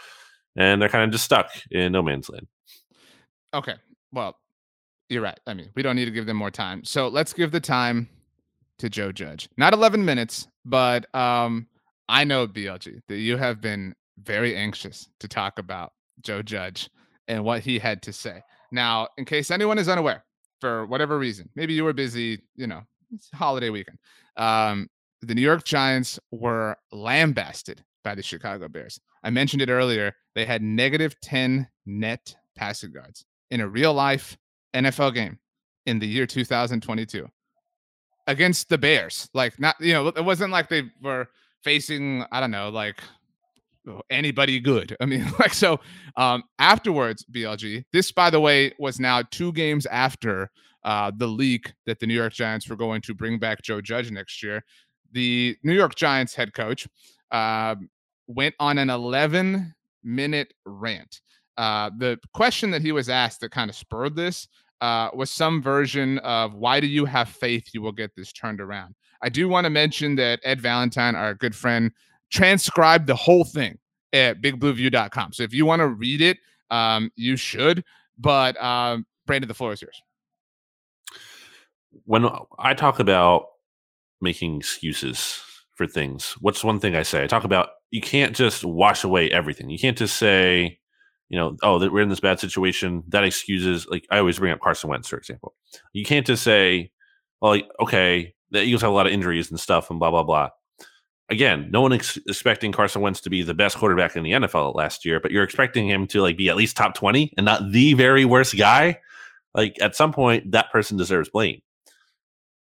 [0.56, 2.46] and they're kind of just stuck in no man's land.
[3.54, 3.74] Okay.
[4.12, 4.36] Well,
[5.08, 5.38] you're right.
[5.46, 6.84] I mean, we don't need to give them more time.
[6.84, 8.08] So let's give the time
[8.78, 9.48] to Joe Judge.
[9.56, 11.66] Not 11 minutes, but um,
[12.12, 16.90] I know BLG that you have been very anxious to talk about Joe Judge
[17.26, 18.42] and what he had to say.
[18.70, 20.22] Now, in case anyone is unaware,
[20.60, 22.82] for whatever reason, maybe you were busy, you know,
[23.14, 23.96] it's holiday weekend.
[24.36, 24.90] Um,
[25.22, 29.00] the New York Giants were lambasted by the Chicago Bears.
[29.24, 30.14] I mentioned it earlier.
[30.34, 34.36] They had negative 10 net passing yards in a real life
[34.74, 35.38] NFL game
[35.86, 37.26] in the year 2022
[38.26, 39.30] against the Bears.
[39.32, 41.28] Like, not, you know, it wasn't like they were
[41.62, 43.00] facing, I don't know, like
[43.88, 44.96] oh, anybody good.
[45.00, 45.80] I mean, like, so
[46.16, 50.50] um, afterwards, BLG, this, by the way, was now two games after
[50.84, 54.10] uh, the leak that the New York Giants were going to bring back Joe Judge
[54.10, 54.64] next year.
[55.12, 56.88] The New York Giants head coach
[57.30, 57.88] um,
[58.26, 61.20] went on an 11 minute rant.
[61.56, 64.48] Uh, the question that he was asked that kind of spurred this
[64.80, 68.60] uh, was some version of why do you have faith you will get this turned
[68.60, 68.94] around?
[69.22, 71.92] I do want to mention that Ed Valentine, our good friend,
[72.30, 73.78] transcribed the whole thing
[74.12, 75.32] at bigblueview.com.
[75.32, 76.38] So if you want to read it,
[76.70, 77.84] um, you should.
[78.18, 80.02] But um, Brandon, the floor is yours.
[82.04, 83.46] when I talk about
[84.20, 85.40] making excuses
[85.74, 87.24] for things, what's one thing I say?
[87.24, 89.70] I talk about you can't just wash away everything.
[89.70, 90.78] You can't just say,
[91.28, 93.02] you know, oh, that we're in this bad situation.
[93.08, 95.54] That excuses, like I always bring up Carson Wentz, for example.
[95.92, 96.90] You can't just say,
[97.40, 100.22] well, like, okay, the Eagles have a lot of injuries and stuff, and blah blah
[100.22, 100.50] blah.
[101.28, 104.74] Again, no one ex- expecting Carson Wentz to be the best quarterback in the NFL
[104.74, 107.72] last year, but you're expecting him to like be at least top twenty and not
[107.72, 108.98] the very worst guy.
[109.54, 111.60] Like at some point, that person deserves blame.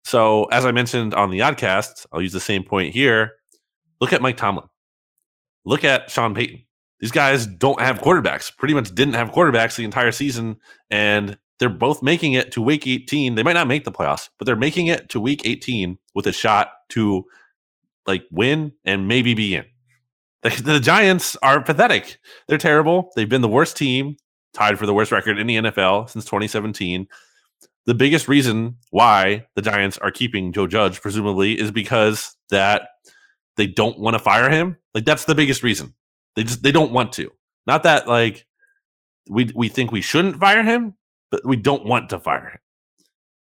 [0.04, 3.32] So, as I mentioned on the Oddcast, I'll use the same point here.
[4.00, 4.66] Look at Mike Tomlin.
[5.64, 6.64] Look at Sean Payton.
[7.00, 10.56] These guys don't have quarterbacks, pretty much didn't have quarterbacks the entire season.
[10.90, 13.36] And they're both making it to week 18.
[13.36, 16.32] They might not make the playoffs, but they're making it to week 18 with a
[16.32, 17.24] shot to
[18.06, 19.64] like win and maybe be in.
[20.42, 22.18] The, the Giants are pathetic.
[22.48, 23.10] They're terrible.
[23.14, 24.16] They've been the worst team,
[24.54, 27.06] tied for the worst record in the NFL since 2017
[27.86, 32.88] the biggest reason why the Giants are keeping Joe Judge, presumably, is because that
[33.56, 34.76] they don't want to fire him.
[34.94, 35.94] Like that's the biggest reason.
[36.36, 37.30] They just they don't want to.
[37.66, 38.46] Not that like
[39.28, 40.94] we we think we shouldn't fire him.
[41.30, 42.58] But we don't want to fire him.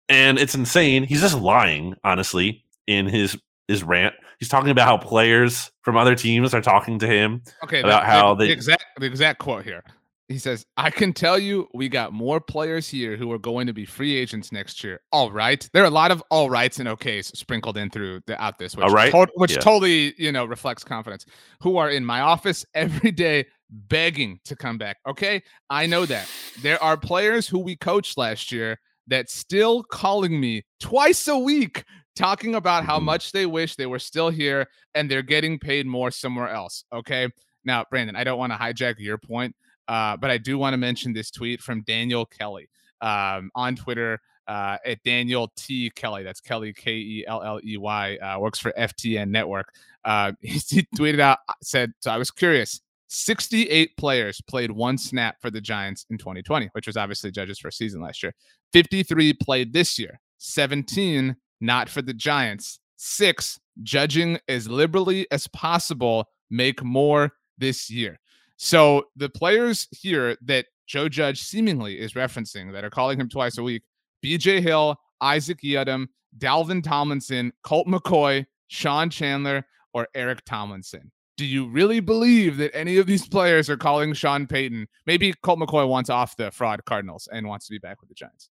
[0.07, 1.03] And it's insane.
[1.03, 4.13] He's just lying, honestly, in his his rant.
[4.39, 8.05] He's talking about how players from other teams are talking to him okay, about the,
[8.05, 9.83] how the, they the exact the exact quote here.
[10.27, 13.73] He says, "I can tell you, we got more players here who are going to
[13.73, 14.99] be free agents next year.
[15.11, 18.41] All right, there are a lot of all rights and okays sprinkled in through the,
[18.41, 19.11] out this, which All right?
[19.11, 19.59] to- which Yeah.
[19.59, 21.25] totally you know reflects confidence.
[21.61, 24.97] Who are in my office every day begging to come back.
[25.07, 26.27] Okay, I know that
[26.61, 31.83] there are players who we coached last year that still calling me twice a week
[32.15, 33.03] talking about how Mhm.
[33.03, 34.65] much they wish they were still here
[34.95, 36.83] and they're getting paid more somewhere else.
[36.93, 37.27] Okay.
[37.63, 39.55] Now, Brandon, I don't want to hijack your point,
[39.87, 42.69] uh, but I do want to mention this tweet from Daniel Kelley
[43.01, 45.91] um, on Twitter uh, at Daniel T.
[45.95, 46.23] Kelley.
[46.23, 49.73] That's Kelley, K E L L E Y, uh, works for FTN Network.
[50.03, 52.81] Uh, he tweeted out, said, So I was curious.
[53.07, 57.77] 68 players played one snap for the Giants in 2020, which was obviously Judge's first
[57.77, 58.33] season last year.
[58.73, 66.27] 53 played this year, 17 not for the Giants, six judging as liberally as possible,
[66.49, 68.19] make more this year.
[68.57, 73.57] So the players here that Joe Judge seemingly is referencing that are calling him twice
[73.57, 73.83] a week
[74.23, 81.11] BJ Hill, Isaac Yiadom, Dalvin Tomlinson, Colt McCoy, Sean Chandler, or Eric Tomlinson.
[81.37, 84.87] Do you really believe that any of these players are calling Sean Payton?
[85.05, 88.15] Maybe Colt McCoy wants off the fraud Cardinals and wants to be back with the
[88.15, 88.49] Giants.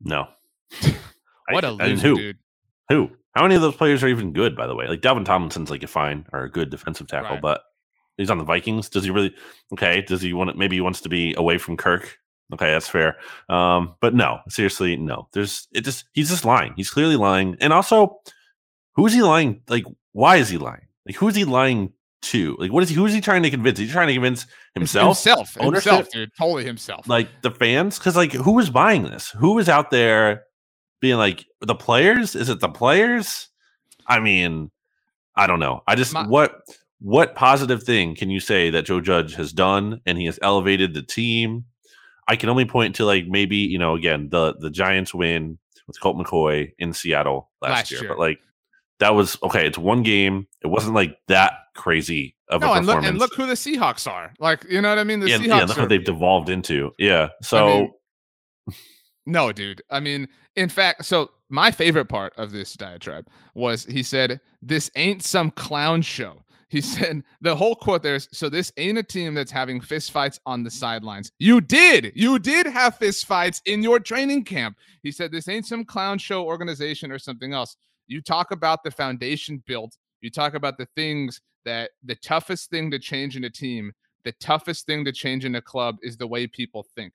[0.00, 0.28] no.
[1.50, 2.16] What I- a loser, who?
[2.16, 2.38] dude.
[2.88, 3.10] Who?
[3.34, 4.86] How many of those players are even good, by the way?
[4.88, 7.42] Like Dalvin Tomlinson's like a fine or a good defensive tackle, Right.
[7.42, 7.62] but
[8.16, 8.88] he's on the Vikings.
[8.88, 9.34] Does he really
[9.72, 10.02] okay?
[10.02, 12.16] Does he want maybe he wants to be away from Kirk?
[12.52, 13.16] Okay, that's fair.
[13.48, 15.28] Um, but no, seriously, no.
[15.32, 16.74] There's it just he's just lying.
[16.76, 17.56] He's clearly lying.
[17.60, 18.20] And also,
[18.94, 19.62] who is he lying?
[19.68, 20.86] Like, why is he lying?
[21.06, 21.92] Like who is he lying
[22.22, 22.56] to?
[22.58, 23.78] Like what is he who is he trying to convince?
[23.78, 25.18] He's trying to convince himself?
[25.18, 25.92] himself, Ownership?
[25.92, 27.08] himself, dude, totally himself.
[27.08, 30.44] like the fans because like who is buying this who is out there
[31.00, 33.48] being like the players is it the players
[34.06, 34.70] i mean
[35.36, 36.62] i don't know i just My- what
[37.04, 40.94] what positive thing can you say that joe judge has done and he has elevated
[40.94, 41.64] the team
[42.28, 46.00] i can only point to like maybe you know again the the giants win with
[46.00, 48.08] colt mccoy in seattle last, Last year, year.
[48.08, 48.38] but like
[49.00, 52.86] that was okay it's one game it wasn't like that crazy of no, a and
[52.86, 54.32] look, performance and look who the Seahawks are.
[54.38, 55.20] Like, you know what I mean?
[55.20, 57.92] The yeah, Seahawks yeah, look are, what they've devolved into yeah so mean,
[59.26, 59.82] No, dude.
[59.90, 64.90] I mean, in fact, so my favorite part of this diatribe was he said, This
[64.96, 66.43] ain't some clown show.
[66.74, 70.40] He said the whole quote there is so this ain't a team that's having fistfights
[70.44, 71.30] on the sidelines.
[71.38, 72.10] You did.
[72.16, 74.76] You did have fistfights in your training camp.
[75.04, 77.76] He said this ain't some clown show organization or something else.
[78.08, 79.96] You talk about the foundation built.
[80.20, 83.92] You talk about the things that the toughest thing to change in a team,
[84.24, 87.12] the toughest thing to change in a club is the way people think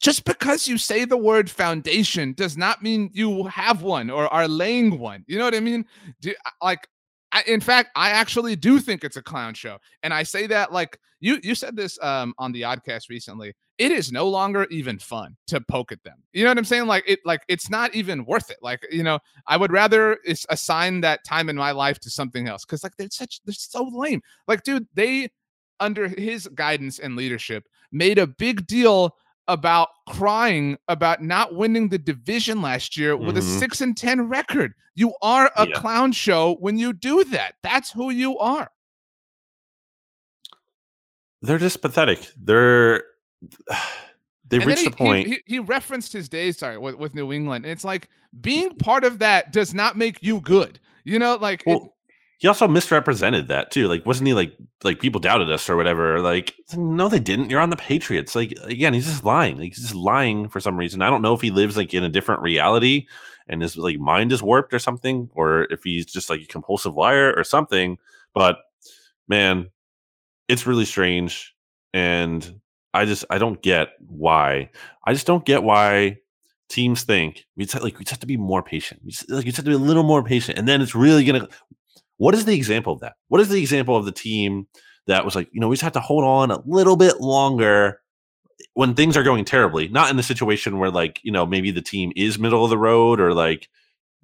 [0.00, 4.46] just because you say the word foundation does not mean you have one or are
[4.46, 5.24] laying one.
[5.26, 5.86] You know what I mean?
[6.20, 6.88] Do, like,
[7.34, 10.72] I, in fact, I actually do think it's a clown show, and I say that
[10.72, 13.54] like you you said this um, on the Oddcast recently.
[13.76, 16.22] It is no longer even fun to poke at them.
[16.32, 16.86] You know what I'm saying?
[16.86, 18.58] Like it, like it's not even worth it.
[18.62, 19.18] Like you know,
[19.48, 20.18] I would rather
[20.48, 23.90] assign that time in my life to something else because like they're such they're so
[23.92, 24.22] lame.
[24.46, 25.30] Like, dude, they
[25.80, 29.16] under his guidance and leadership made a big deal
[29.48, 33.58] about crying about not winning the division last year with a Mhm.
[33.58, 34.74] 6 and 10 record.
[34.94, 35.74] You are a Yeah.
[35.74, 37.56] clown show when you do that.
[37.62, 38.70] That's who you are.
[41.42, 42.26] they're just pathetic.
[42.38, 43.04] They're
[44.48, 45.26] they've And reached he, a point.
[45.28, 47.66] He, he, referenced his days, sorry, with, with New England.
[47.66, 48.08] And it's like
[48.40, 50.80] being part of that does not make you good.
[51.04, 51.93] You know, like well,
[52.44, 53.88] he also misrepresented that too.
[53.88, 56.20] Like, wasn't he like like people doubted us or whatever?
[56.20, 57.48] Like, no, they didn't.
[57.48, 58.34] You're on the Patriots.
[58.34, 59.56] Like, again, he's just lying.
[59.56, 61.00] Like, he's just lying for some reason.
[61.00, 63.06] I don't know if he lives like in a different reality
[63.48, 66.94] and his like mind is warped or something, or if he's just like a compulsive
[66.94, 67.96] liar or something.
[68.34, 68.58] But
[69.26, 69.70] man,
[70.46, 71.56] it's really strange,
[71.94, 72.60] and
[72.92, 74.68] I just I don't get why.
[75.06, 76.18] I just don't get why
[76.68, 79.00] teams think we just like we just have to be more patient.
[79.02, 80.94] We just, like you just have to be a little more patient, and then it's
[80.94, 81.48] really gonna.
[82.16, 83.14] What is the example of that?
[83.28, 84.66] What is the example of the team
[85.06, 88.00] that was like, you know, we just have to hold on a little bit longer
[88.74, 89.88] when things are going terribly?
[89.88, 92.78] Not in the situation where like, you know, maybe the team is middle of the
[92.78, 93.68] road or like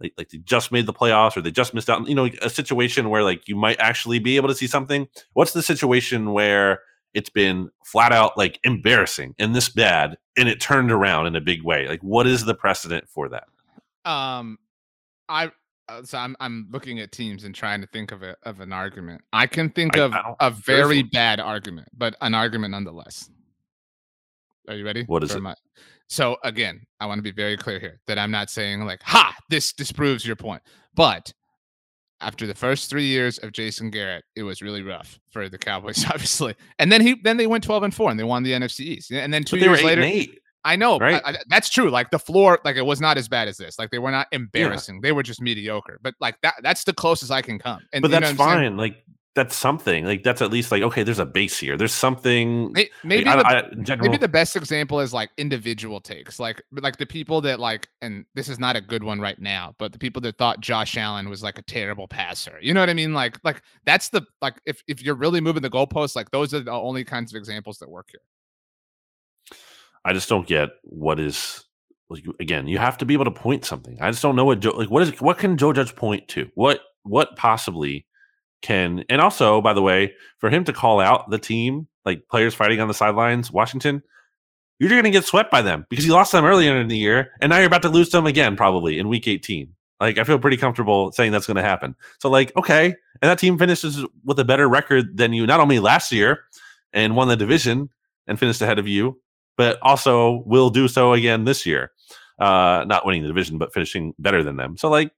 [0.01, 2.09] like, like they just made the playoffs or they just missed out.
[2.09, 5.09] You know, a situation where like you might actually be able to see something.
[5.35, 6.81] What's the situation where
[7.13, 11.41] it's been flat out like embarrassing and this bad and it turned around in a
[11.41, 11.87] big way?
[11.87, 13.45] Like, what is the precedent for that?
[14.05, 14.59] um
[15.29, 15.53] I
[15.91, 18.73] Uh, so I'm I'm looking at teams and trying to think of a of an
[18.73, 19.23] argument.
[19.33, 23.29] I can think I- of I a very bad argument, but an argument nonetheless.
[24.69, 25.05] Are you ready?
[25.05, 25.43] What is it?
[26.09, 29.35] So again, I want to be very clear here that I'm not saying like, "Ha,
[29.49, 30.63] this disproves your point."
[30.95, 31.33] But
[32.21, 36.05] after the first three years of Jason Garrett, it was really rough for the Cowboys,
[36.11, 36.55] obviously.
[36.79, 39.11] And then he then they went 12 and four and they won the NFC East.
[39.11, 40.40] And then two years later, eight.
[40.65, 41.23] I know, right?
[41.25, 41.91] I, I, that's true.
[41.91, 43.79] Like the floor, like it was not as bad as this.
[43.79, 44.97] Like they were not embarrassing.
[44.97, 45.01] Yeah.
[45.03, 45.99] They were just mediocre.
[46.03, 47.81] But like that, that's the closest I can come.
[47.93, 48.77] And but that's fine.
[48.77, 49.05] Like
[49.35, 50.05] that's something.
[50.05, 51.77] Like that's at least like okay, there's a base here.
[51.77, 52.73] There's something.
[52.73, 56.39] Maybe maybe, the, I, general, maybe the best example is like individual takes.
[56.39, 59.75] Like like the people that like, and this is not a good one right now,
[59.79, 62.59] but the people that thought Josh Allen was like a terrible passer.
[62.61, 63.15] You know what I mean?
[63.15, 66.61] Like like that's the like if if you're really moving the goalposts, like those are
[66.61, 68.21] the only kinds of examples that work here.
[70.05, 71.65] I just don't get what is
[72.09, 72.67] like again.
[72.67, 73.99] You have to be able to point something.
[74.01, 74.91] I just don't know what Joe like.
[74.91, 76.51] What is what can Joe Judge point to?
[76.55, 78.07] What what possibly
[78.63, 82.55] can and also by the way for him to call out the team like players
[82.55, 84.03] fighting on the sidelines, Washington.
[84.79, 87.33] You're going to get swept by them because you lost them earlier in the year,
[87.43, 89.75] and now you're about to lose them again probably in Week 18.
[90.01, 91.95] Like I feel pretty comfortable saying that's going to happen.
[92.19, 95.79] So like okay, and that team finishes with a better record than you not only
[95.79, 96.45] last year
[96.95, 97.91] and won the division
[98.27, 99.21] and finished ahead of you,
[99.61, 101.93] but also will do so again this year.
[102.39, 104.79] Uh, not winning the division, but finishing better than them.
[104.79, 105.13] So, like,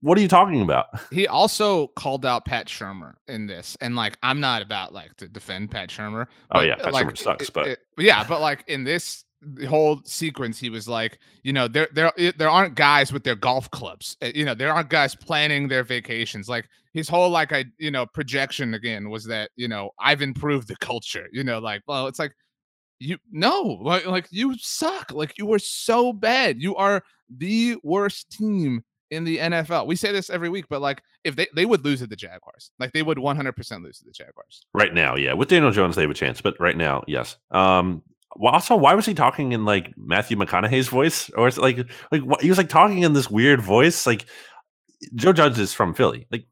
[0.00, 0.86] what are you talking about?
[1.12, 5.28] He also called out Pat Shurmur in this, and like, I'm not about like to
[5.28, 6.28] defend Pat Shurmur.
[6.52, 9.26] oh yeah, Pat like, Shurmur sucks, but it, yeah, but like in this
[9.68, 13.70] whole sequence, he was like, you know, there there there aren't guys with their golf
[13.70, 14.16] clubs.
[14.22, 16.48] Eh, you know, there aren't guys planning their vacations.
[16.48, 20.68] Like his whole like I you know projection again was that you know I've improved
[20.68, 21.28] the culture.
[21.32, 22.32] You know, like well, it's like
[23.00, 28.30] you no like like you suck like you were so bad you are the worst
[28.30, 29.86] team in the NFL.
[29.86, 32.70] We say this every week, but like if they they would lose to the Jaguars,
[32.78, 34.66] like they would 100% lose to the Jaguars.
[34.74, 35.32] Right now, yeah.
[35.32, 37.36] With Daniel Jones, they have a chance, but right now, yes.
[37.50, 38.02] Um.
[38.42, 41.78] Also, why was he talking in like Matthew McConaughey's voice, or it's like
[42.10, 44.08] like he was like talking in this weird voice?
[44.08, 44.26] Like
[45.14, 46.26] Joe Judge is from Philly.
[46.32, 46.44] Like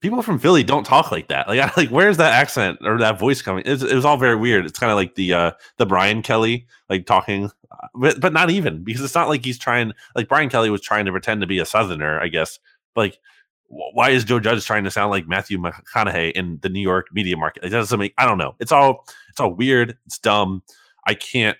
[0.00, 1.48] people from Philly don't talk like that.
[1.48, 3.64] Like, like where's that accent or that voice coming?
[3.64, 4.66] It was, it was all very weird.
[4.66, 7.50] It's kind of like the uh the Brian Kelly like talking,
[7.94, 9.92] but but not even because it's not like he's trying.
[10.14, 12.58] Like Brian Kelly was trying to pretend to be a Southerner, I guess.
[12.94, 13.18] But like,
[13.68, 17.36] why is Joe Judge trying to sound like Matthew McConaughey in the New York media
[17.36, 17.64] market?
[17.64, 18.14] It doesn't make.
[18.18, 18.54] I don't know.
[18.60, 19.98] It's all it's all weird.
[20.06, 20.62] It's dumb.
[21.06, 21.56] I can't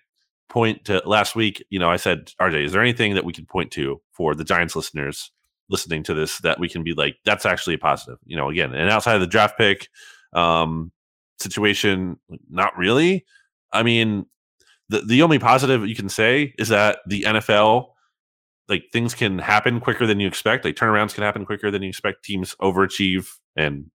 [0.48, 1.64] point to last week.
[1.70, 4.44] You know, I said, RJ, is there anything that we could point to for the
[4.44, 5.30] Giants listeners
[5.68, 8.18] listening to this that we can be like, that's actually a positive.
[8.24, 9.88] You know, again, and outside of the draft pick
[10.32, 10.92] um,
[11.38, 12.18] situation,
[12.50, 13.24] not really.
[13.72, 14.26] I mean,
[14.88, 17.88] the the only positive you can say is that the NFL,
[18.68, 20.64] like things can happen quicker than you expect.
[20.64, 22.24] Like turnarounds can happen quicker than you expect.
[22.24, 23.90] Teams overachieve and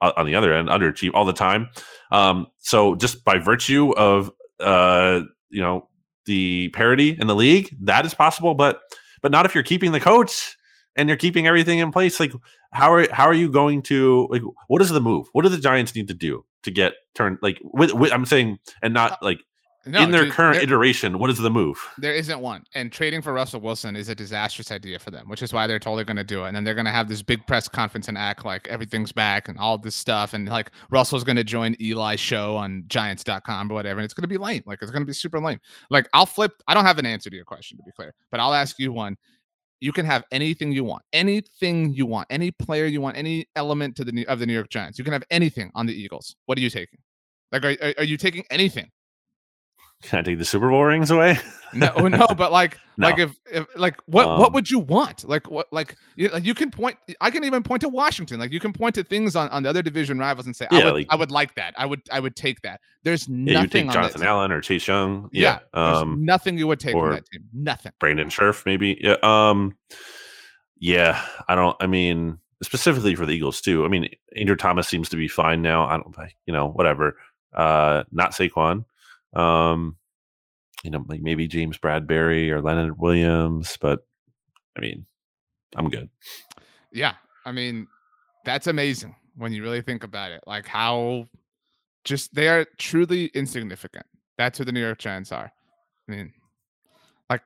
[0.00, 1.70] uh, on the other end underachieve all the time.
[2.10, 5.88] Um, so just by virtue of uh, you know
[6.26, 8.80] the parity in the league, that is possible, but
[9.22, 10.56] but not if you're keeping the coach
[10.96, 12.20] and you're keeping everything in place.
[12.20, 12.32] Like,
[12.72, 14.42] how are how are you going to like?
[14.68, 15.28] What is the move?
[15.32, 17.38] What do the Giants need to do to get turned?
[17.42, 19.40] Like, with, with I'm saying, and not like
[19.86, 21.76] no, in their dude, current iteration, what is the move?
[21.98, 22.64] There isn't one.
[22.74, 25.78] And trading for Russell Wilson is a disastrous idea for them, which is why they're
[25.78, 26.48] totally going to do it.
[26.48, 29.48] And then they're going to have this big press conference and act like everything's back
[29.48, 30.32] and all this stuff.
[30.32, 34.00] And like Russell's going to join Eli's show on giants.com or whatever.
[34.00, 34.62] And it's going to be lame.
[34.64, 35.60] Like it's going to be super lame.
[35.90, 36.52] Like I'll flip.
[36.66, 38.92] I don't have an answer to your question, to be clear, but I'll ask you
[38.92, 39.16] one
[39.84, 43.94] you can have anything you want, anything you want, any player you want, any element
[43.96, 44.98] to the of the New York Giants.
[44.98, 46.36] You can have anything on the Eagles.
[46.46, 47.00] What are you taking?
[47.52, 48.90] Like, are, are, are you taking anything?
[50.04, 51.38] Can I take the Super Bowl rings away?
[51.74, 53.08] no, oh, no, but like, no.
[53.08, 55.26] like if, if like what um, what would you want?
[55.26, 56.96] Like what like you, like you can point.
[57.20, 58.38] I can even point to Washington.
[58.38, 60.78] Like you can point to things on, on the other division rivals and say, yeah,
[60.80, 61.74] I would like, I would like that.
[61.76, 62.80] I would I would take that.
[63.02, 63.86] There's yeah, nothing.
[63.86, 65.30] You take Jonathan Allen or Chase Young.
[65.32, 67.44] Yeah, yeah um, nothing you would take from that team.
[67.52, 67.92] Nothing.
[67.98, 68.98] Brandon Scherff, maybe.
[69.00, 69.16] Yeah.
[69.22, 69.76] Um.
[70.78, 71.76] Yeah, I don't.
[71.80, 73.84] I mean, specifically for the Eagles too.
[73.84, 75.86] I mean, Andrew Thomas seems to be fine now.
[75.86, 76.14] I don't.
[76.46, 77.16] You know, whatever.
[77.54, 78.84] Uh, not Saquon.
[79.36, 79.96] Um,
[80.82, 84.00] you know, like maybe James Bradberry or Leonard Williams, but
[84.76, 85.06] I mean,
[85.76, 86.10] I'm good.
[86.92, 87.14] Yeah.
[87.46, 87.88] I mean,
[88.44, 90.42] that's amazing when you really think about it.
[90.46, 91.26] Like how
[92.04, 94.06] just they are truly insignificant.
[94.36, 95.50] That's who the New York Giants are.
[96.08, 96.32] I mean,
[97.30, 97.42] like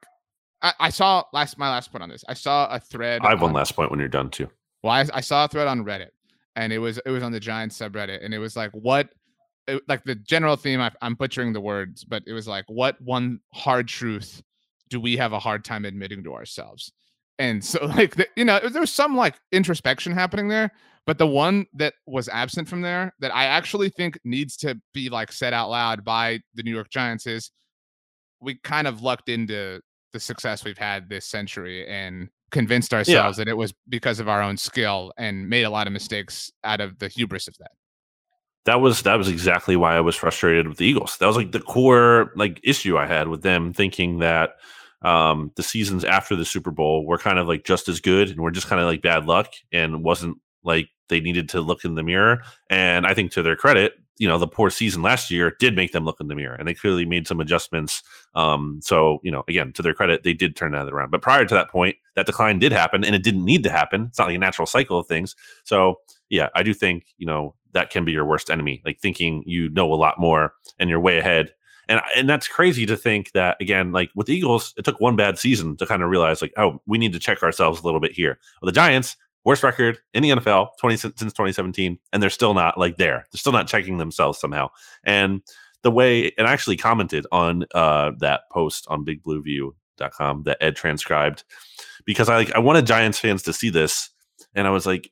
[0.62, 2.24] I, I saw last my last point on this.
[2.28, 3.22] I saw a thread.
[3.22, 4.48] I have on, one last point when you're done too.
[4.82, 6.10] Well, I, I saw a thread on Reddit,
[6.56, 9.10] and it was it was on the Giants subreddit, and it was like, what
[9.68, 13.00] it, like the general theme I, i'm butchering the words but it was like what
[13.00, 14.42] one hard truth
[14.88, 16.92] do we have a hard time admitting to ourselves
[17.38, 20.72] and so like the, you know there was some like introspection happening there
[21.06, 25.08] but the one that was absent from there that i actually think needs to be
[25.08, 27.50] like said out loud by the new york giants is
[28.40, 29.80] we kind of lucked into
[30.12, 33.44] the success we've had this century and convinced ourselves yeah.
[33.44, 36.80] that it was because of our own skill and made a lot of mistakes out
[36.80, 37.72] of the hubris of that.
[38.64, 41.16] That was that was exactly why I was frustrated with the Eagles.
[41.18, 44.56] That was like the core like issue I had with them thinking that
[45.02, 48.40] um the seasons after the Super Bowl were kind of like just as good and
[48.40, 51.94] we're just kind of like bad luck and wasn't like they needed to look in
[51.94, 52.42] the mirror.
[52.68, 55.92] And I think to their credit, you know, the poor season last year did make
[55.92, 58.02] them look in the mirror and they clearly made some adjustments.
[58.34, 61.10] Um, so, you know, again, to their credit, they did turn that around.
[61.10, 64.06] But prior to that point, that decline did happen and it didn't need to happen.
[64.08, 65.36] It's not like a natural cycle of things.
[65.64, 69.42] So, yeah, I do think, you know, that can be your worst enemy, like thinking
[69.46, 71.52] you know a lot more and you're way ahead.
[71.88, 75.16] And, and that's crazy to think that again, like with the Eagles, it took one
[75.16, 78.00] bad season to kind of realize like, oh, we need to check ourselves a little
[78.00, 78.38] bit here.
[78.60, 82.76] Well, the Giants, worst record in the NFL 20 since 2017 and they're still not
[82.76, 84.68] like there they're still not checking themselves somehow
[85.04, 85.40] and
[85.82, 91.44] the way and I actually commented on uh, that post on bigblueview.com that ed transcribed
[92.04, 94.10] because i like i wanted giants fans to see this
[94.54, 95.10] and i was like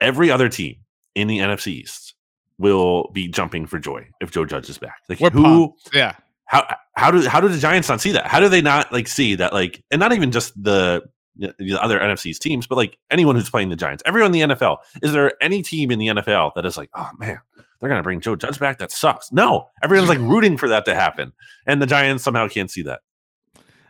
[0.00, 0.76] every other team
[1.14, 2.14] in the nfc east
[2.58, 5.90] will be jumping for joy if joe judge is back like We're who pumped.
[5.94, 6.14] yeah
[6.46, 9.08] how how do how do the giants not see that how do they not like
[9.08, 11.02] see that like and not even just the
[11.36, 14.78] the other NFC's teams, but like anyone who's playing the Giants, everyone in the NFL.
[15.02, 17.38] Is there any team in the NFL that is like, oh man,
[17.80, 18.78] they're gonna bring Joe Judge back?
[18.78, 19.32] That sucks.
[19.32, 21.32] No, everyone's like rooting for that to happen,
[21.66, 23.00] and the Giants somehow can't see that.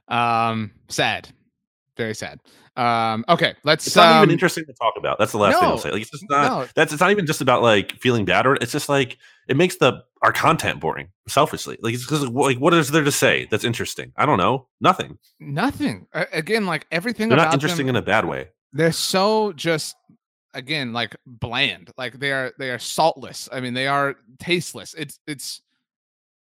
[0.09, 1.29] Um, sad,
[1.97, 2.41] very sad.
[2.77, 3.87] Um, okay, let's.
[3.87, 5.18] It's not um, even interesting to talk about.
[5.18, 5.91] That's the last no, thing I'll say.
[5.91, 6.47] Like, it's just not.
[6.47, 6.68] No.
[6.75, 6.93] That's.
[6.93, 9.18] It's not even just about like feeling bad, or it's just like
[9.49, 11.09] it makes the our content boring.
[11.29, 14.12] Selfishly, like it's because like what is there to say that's interesting?
[14.16, 14.68] I don't know.
[14.81, 15.18] Nothing.
[15.41, 16.07] Nothing.
[16.12, 17.29] Uh, again, like everything.
[17.29, 18.49] They're not interesting them, in a bad way.
[18.73, 19.97] They're so just
[20.55, 21.91] again like bland.
[21.99, 22.53] Like they are.
[22.59, 23.49] They are saltless.
[23.53, 24.95] I mean, they are tasteless.
[24.95, 25.18] It's.
[25.27, 25.62] It's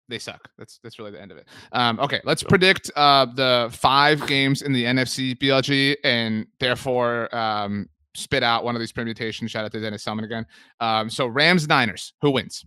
[0.10, 0.50] they suck.
[0.58, 1.48] That's that's really the end of it.
[1.72, 7.90] Um, okay, let's predict uh, the five games in the NFC BLG, and therefore um,
[8.16, 9.52] spit out one of these permutations.
[9.52, 10.46] Shout out to Deniz Selman again.
[10.80, 12.66] Um, so Rams Niners, who wins?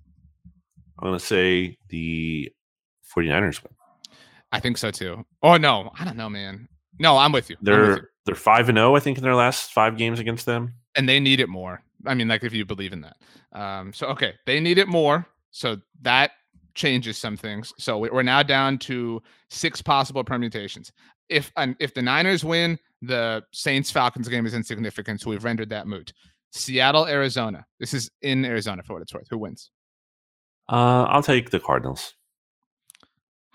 [0.99, 2.53] I'm gonna say the
[3.17, 3.73] 49ers win.
[4.53, 5.25] I think so too.
[5.43, 6.69] Oh no, I don't know, man.
[6.99, 7.57] No, I'm with you.
[7.63, 8.05] They're with you.
[8.27, 11.09] they're five and zero, oh, I think, in their last five games against them, and
[11.09, 11.83] they need it more.
[12.07, 13.17] I mean, like if you believe in that.
[13.53, 15.27] Um, so okay, they need it more.
[15.51, 16.33] So that
[16.75, 17.73] changes some things.
[17.79, 20.93] So we're now down to six possible permutations.
[21.29, 25.71] If and if the Niners win, the Saints Falcons game is insignificant, so we've rendered
[25.71, 26.13] that moot.
[26.53, 27.65] Seattle, Arizona.
[27.79, 29.29] This is in Arizona for what it's worth.
[29.31, 29.71] Who wins?
[30.69, 32.15] Uh, I'll take the Cardinals.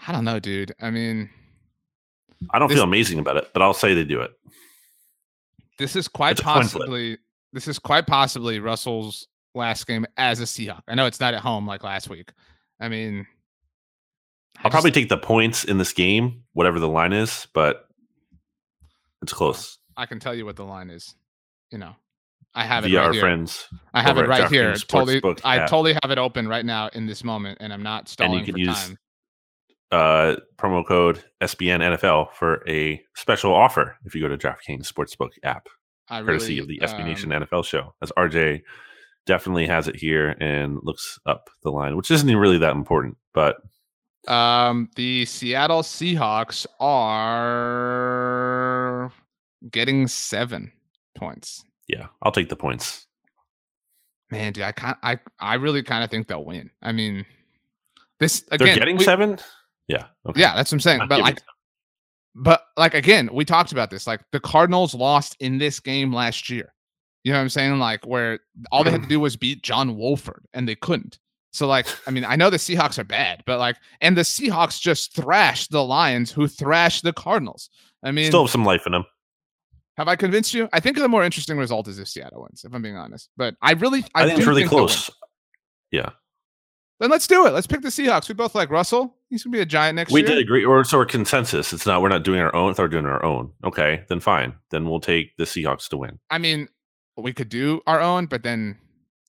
[0.07, 0.73] I don't know, dude.
[0.81, 1.29] I mean,
[2.51, 4.31] I don't this, feel amazing about it, but I'll say they do it.
[5.77, 7.17] This is quite possibly
[7.53, 10.81] this is quite possibly Russell's last game as a Seahawk.
[10.87, 12.31] I know it's not at home like last week,
[12.79, 13.25] I mean,
[14.63, 17.87] I'll probably take the points in this game, whatever the line is, but
[19.21, 19.77] it's close.
[19.97, 21.15] I can tell you what the line is.
[21.71, 21.95] You know,
[22.53, 23.21] I have it via right here.
[23.21, 23.67] friends.
[23.93, 24.73] I have it right here.
[24.75, 28.39] Totally, I totally have it open right now in this moment, and I'm not stalling
[28.39, 28.97] and you can use, time.
[29.91, 35.29] Uh, promo code SBN NFL for a special offer if you go to DraftKings Sportsbook
[35.43, 35.67] app,
[36.09, 37.93] I courtesy of the SB um, Nation NFL show.
[38.01, 38.61] As RJ
[39.25, 43.17] definitely has it here and looks up the line, which isn't really that important.
[43.33, 43.57] But
[44.27, 47.51] um, the Seattle Seahawks are
[49.69, 50.71] getting seven
[51.15, 51.63] points.
[51.87, 53.07] Yeah, I'll take the points.
[54.31, 54.97] Man, dude, I can't.
[55.03, 56.71] I I really kind of think they'll win.
[56.81, 57.25] I mean,
[58.19, 58.67] this again.
[58.67, 59.37] They're getting we, seven.
[59.87, 60.05] Yeah.
[60.27, 60.41] Okay.
[60.41, 61.01] Yeah, that's what I'm saying.
[61.07, 61.41] but like,
[62.33, 64.07] but like again, we talked about this.
[64.07, 66.73] Like the Cardinals lost in this game last year.
[67.25, 67.79] You know what I'm saying?
[67.79, 68.39] Like where
[68.71, 71.17] all they had to do was beat John Wolford and they couldn't.
[71.53, 74.79] So like, I mean, I know the Seahawks are bad, but like, and the Seahawks
[74.79, 77.71] just thrashed the Lions, who thrashed the Cardinals.
[78.03, 79.05] I mean, still have some life in them.
[79.97, 80.69] Have I convinced you?
[80.71, 83.29] I think the more interesting result is if Seattle wins, if I'm being honest.
[83.35, 85.09] But I really, I, I think it's really think close.
[85.91, 86.09] Yeah.
[86.99, 87.53] Then let's do it.
[87.53, 88.27] Let's pick the Seahawks.
[88.29, 89.15] We both like Russell.
[89.29, 90.29] He's gonna be a giant next we year.
[90.29, 91.73] We did agree, or so our consensus.
[91.73, 92.01] It's not.
[92.01, 92.71] We're not doing our own.
[92.71, 94.53] If we're doing our own, okay, then fine.
[94.71, 96.19] Then we'll take the Seahawks to win.
[96.29, 96.69] I mean,
[97.17, 98.77] we could do our own, but then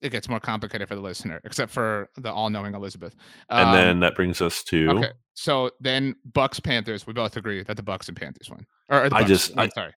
[0.03, 3.14] it gets more complicated for the listener, except for the all-knowing Elizabeth.
[3.49, 5.11] Um, and then that brings us to okay.
[5.34, 7.07] So then Bucks Panthers.
[7.07, 8.66] We both agree that the Bucks and Panthers win.
[8.89, 9.93] Or, or I just, I, sorry.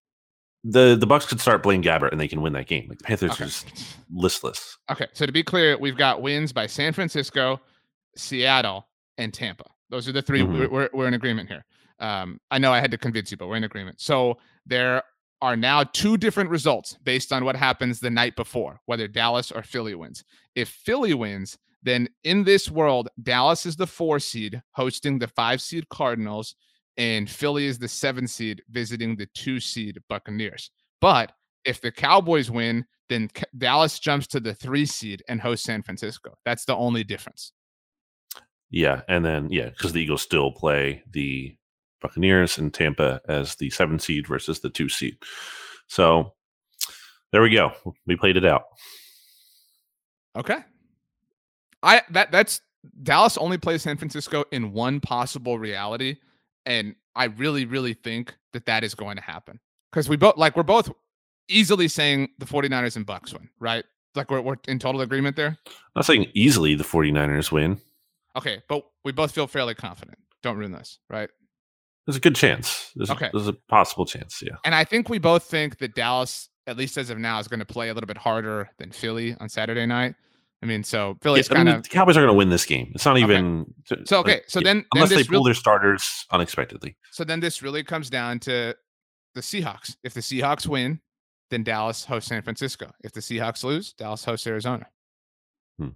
[0.66, 2.88] The the Bucks could start Blaine Gabbert and they can win that game.
[2.90, 3.44] Like the Panthers okay.
[3.44, 3.68] are just
[4.12, 4.78] listless.
[4.92, 7.62] Okay, so to be clear, we've got wins by San Francisco,
[8.18, 8.88] Seattle,
[9.18, 9.66] and Tampa.
[9.90, 10.74] Those are the 3 we mm-hmm.
[10.74, 11.66] we're, we're in agreement here.
[12.00, 14.00] Um, I know I had to convince you, but we're in agreement.
[14.02, 15.04] So there
[15.42, 19.64] are now two different results based on what happens the night before, whether Dallas or
[19.64, 20.24] Philly wins.
[20.56, 25.62] If Philly wins, then in this world, Dallas is the four seed hosting the five
[25.62, 26.56] seed Cardinals,
[26.98, 30.72] and Philly is the seven seed visiting the two seed Buccaneers.
[31.00, 31.32] But
[31.64, 36.36] if the Cowboys win, then Dallas jumps to the three seed and hosts San Francisco.
[36.46, 37.54] That's the only difference.
[38.70, 41.56] Yeah, and then yeah, because the Eagles still play the
[42.02, 45.18] Buccaneers and Tampa as the seven seed versus the two seed.
[45.88, 46.34] So
[47.32, 47.72] there we go.
[48.06, 48.64] We played it out.
[50.36, 50.60] Okay.
[51.84, 52.62] I that that's
[53.04, 56.18] Dallas only plays San Francisco in one possible reality,
[56.66, 59.60] and I really, really think that that is going to happen
[59.92, 60.90] because we both like we're both
[61.48, 63.84] easily saying the 49ers and Bucks win, right?
[64.16, 65.58] Like we're, we're in total agreement there.
[65.68, 67.80] I'm not saying easily the 49ers win.
[68.36, 70.18] Okay, but we both feel fairly confident.
[70.44, 71.30] Don't ruin this, right?
[72.10, 72.92] There's a good chance.
[72.96, 73.30] There's, okay.
[73.32, 74.56] there's a possible chance, yeah.
[74.66, 77.60] And I think we both think that Dallas, at least as of now, is going
[77.60, 80.16] to play a little bit harder than Philly on Saturday night.
[80.64, 82.92] I mean, so Philly's yeah, kind of the Cowboys are going to win this game.
[82.96, 83.22] It's not okay.
[83.22, 83.72] even
[84.06, 84.22] so.
[84.22, 86.98] Okay, so then unless then they pull their starters unexpectedly.
[87.12, 88.76] So then this really comes down to
[89.36, 89.96] the Seahawks.
[90.04, 91.02] If the Seahawks win,
[91.52, 92.92] then Dallas hosts San Francisco.
[93.04, 94.88] If the Seahawks lose, Dallas hosts Arizona.
[95.78, 95.90] Hmm.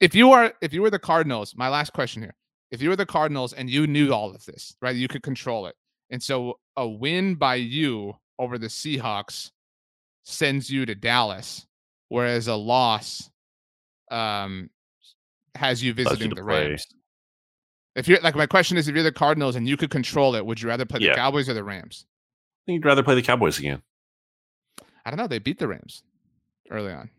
[0.00, 2.34] If you are if you were the Cardinals, my last question here.
[2.70, 4.94] If you were the Cardinals and you knew all of this, right?
[4.94, 5.74] You could control it.
[6.10, 9.50] And so a win by you over the Seahawks
[10.24, 11.66] sends you to Dallas,
[12.08, 13.30] whereas a loss
[14.10, 14.70] um
[15.54, 16.68] has you visiting you the play.
[16.68, 16.86] Rams.
[17.96, 20.46] If you're like my question is if you're the Cardinals and you could control it,
[20.46, 21.10] would you rather play yeah.
[21.10, 22.06] the Cowboys or the Rams?
[22.08, 23.82] I think you'd rather play the Cowboys again.
[25.04, 25.26] I don't know.
[25.26, 26.02] They beat the Rams
[26.70, 27.10] early on.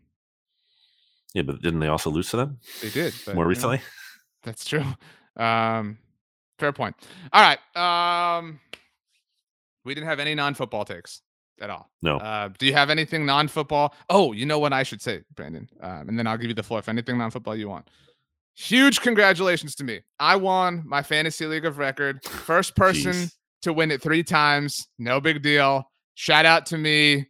[1.34, 2.58] Yeah, but didn't they also lose to them?
[2.80, 3.78] They did more recently.
[3.78, 3.82] Know,
[4.44, 4.84] that's true.
[5.36, 5.98] Um,
[6.58, 6.96] fair point.
[7.32, 8.38] All right.
[8.38, 8.60] Um,
[9.84, 11.22] we didn't have any non-football takes
[11.60, 11.90] at all.
[12.02, 12.18] No.
[12.18, 13.94] Uh, do you have anything non-football?
[14.08, 16.62] Oh, you know what I should say, Brandon, um, and then I'll give you the
[16.62, 17.88] floor if anything non-football you want.
[18.54, 20.00] Huge congratulations to me.
[20.20, 22.22] I won my fantasy league of record.
[22.24, 23.32] First person Jeez.
[23.62, 24.88] to win it three times.
[24.98, 25.84] No big deal.
[26.14, 27.28] Shout out to me.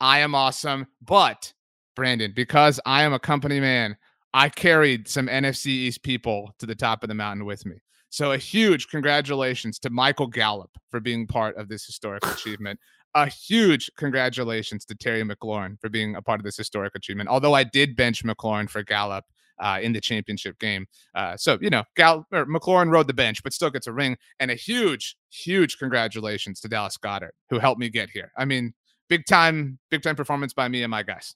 [0.00, 0.86] I am awesome.
[1.00, 1.52] But
[1.96, 3.96] Brandon, because I am a company man,
[4.34, 7.76] I carried some NFC East people to the top of the mountain with me.
[8.08, 12.78] So a huge congratulations to Michael Gallup for being part of this historic achievement.
[13.14, 17.28] A huge congratulations to Terry McLaurin for being a part of this historic achievement.
[17.28, 19.24] Although I did bench McLaurin for Gallup
[19.58, 20.86] uh, in the championship game.
[21.14, 24.16] Uh, so, you know, Gal- McLaurin rode the bench, but still gets a ring.
[24.40, 28.32] And a huge, huge congratulations to Dallas Goedert who helped me get here.
[28.36, 28.74] I mean,
[29.08, 31.34] big time, big time performance by me and my guys.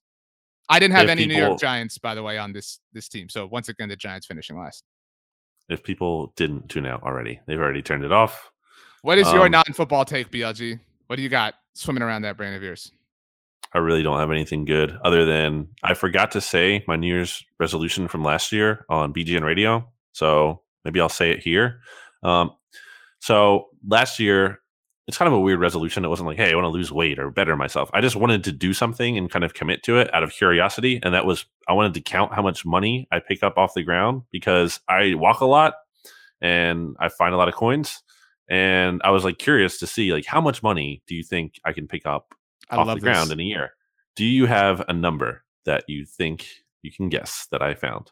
[0.69, 3.29] I didn't have any people, New York Giants, by the way, on this this team.
[3.29, 4.85] So once again, the Giants finishing last.
[5.69, 8.51] If people didn't tune out already, they've already turned it off.
[9.03, 10.79] What is um, your non-football take, BLG?
[11.07, 12.91] What do you got swimming around that brain of yours?
[13.73, 17.45] I really don't have anything good other than I forgot to say my New Year's
[17.59, 19.89] resolution from last year on BGN Radio.
[20.13, 21.81] So maybe I'll say it here.
[22.23, 22.53] Um,
[23.21, 24.61] so last year
[25.07, 26.05] it's kind of a weird resolution.
[26.05, 27.91] It wasn't like, hey, I want to lose weight or better myself.
[27.93, 30.99] I just wanted to do something and kind of commit to it out of curiosity.
[31.03, 33.85] And that was, I wanted to count how much money I pick up off the
[33.85, 35.75] ground because I walk a lot
[36.41, 38.03] and I find a lot of coins.
[38.49, 41.73] And I was like curious to see, like, how much money do you think I
[41.73, 42.35] can pick up
[42.71, 43.71] I off the ground in a year?
[44.17, 46.49] Do you have a number that you think
[46.83, 48.11] you can guess that I found?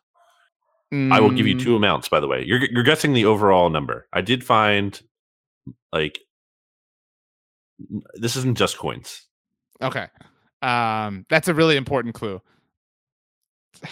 [0.92, 1.12] Mm.
[1.12, 1.62] I will give you mm.
[1.62, 2.45] two amounts, by the way.
[2.45, 4.07] You're, you're guessing the overall number.
[4.12, 5.01] I did find
[5.92, 6.18] like
[8.14, 9.26] this isn't just coins.
[9.82, 10.06] Okay.
[10.62, 12.40] Um, that's a really important clue.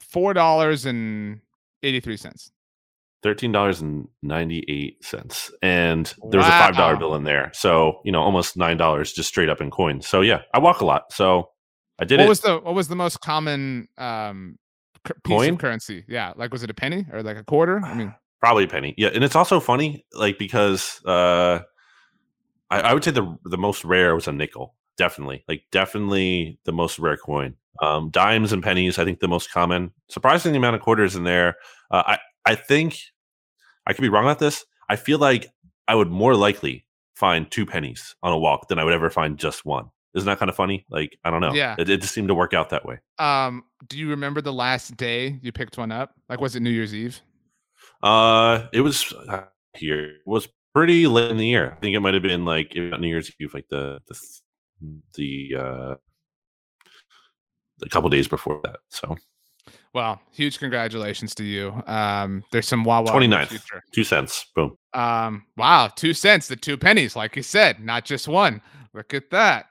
[0.00, 1.40] Four dollars and
[1.82, 2.50] eighty-three cents.
[3.22, 6.58] Thirteen dollars and ninety-eight cents, and there was wow.
[6.58, 7.50] a five dollar bill in there.
[7.52, 10.06] So you know, almost nine dollars just straight up in coins.
[10.06, 11.12] So yeah, I walk a lot.
[11.12, 11.50] So
[11.98, 12.22] I did it.
[12.22, 12.28] what it.
[12.28, 14.58] was the what was the most common um
[15.04, 15.54] piece Coin?
[15.54, 16.04] of currency?
[16.08, 17.80] Yeah, like was it a penny or like a quarter?
[17.84, 18.94] I mean, probably a penny.
[18.96, 21.60] Yeah, and it's also funny, like because uh
[22.70, 24.74] I, I, would say the the most rare was a nickel.
[24.96, 27.54] Definitely, like definitely the most rare coin.
[27.82, 29.92] Um, dimes and pennies, I think the most common.
[30.08, 31.56] Surprising amount of quarters in there.
[31.90, 32.98] Uh, I I think
[33.86, 34.64] I could be wrong about this.
[34.88, 35.48] I feel like
[35.88, 39.38] I would more likely find two pennies on a walk than I would ever find
[39.38, 39.90] just one.
[40.14, 40.86] Isn't that kind of funny?
[40.88, 41.52] Like I don't know.
[41.52, 42.98] Yeah, it, it just seemed to work out that way.
[43.18, 46.14] Um, do you remember the last day you picked one up?
[46.28, 47.20] Like, was it New Year's Eve?
[48.02, 49.42] Uh, it was uh,
[49.74, 50.04] here.
[50.04, 51.72] It was pretty late in the year.
[51.74, 54.20] I think it might have been like New Year's Eve, like the the
[55.14, 55.94] the uh,
[57.82, 58.80] a couple days before that.
[58.90, 59.16] So,
[59.94, 61.82] well, huge congratulations to you.
[61.86, 63.58] Um, there's some Wawa 29th,
[63.94, 64.44] two cents.
[64.54, 64.76] Boom.
[64.92, 68.60] Um, wow, two cents, the two pennies, like you said, not just one.
[68.92, 69.68] Look at that.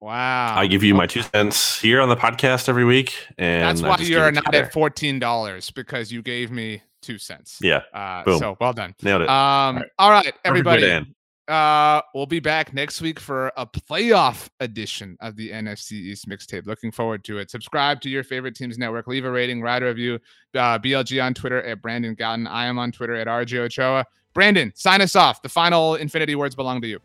[0.00, 0.56] Wow.
[0.56, 3.14] I give you my two cents here on the podcast every week.
[3.36, 7.58] And that's why you're not at $14 because you gave me two cents.
[7.60, 7.82] Yeah.
[7.92, 8.38] Uh, Boom.
[8.38, 8.94] So well done.
[9.02, 9.28] Nailed it.
[9.28, 11.06] Um, all right, all right everybody.
[11.48, 16.66] Uh, we'll be back next week for a playoff edition of the NFC East mixtape.
[16.66, 17.50] Looking forward to it.
[17.50, 19.06] Subscribe to your favorite team's network.
[19.06, 20.18] Leave a rating, write a review.
[20.54, 22.46] Uh, BLG on Twitter at Brandon Gowton.
[22.46, 24.04] I am on Twitter at RJ Ochoa.
[24.34, 25.40] Brandon, sign us off.
[25.40, 27.00] The final infinity words belong to you.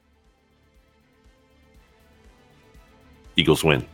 [3.38, 3.86] Eagles win.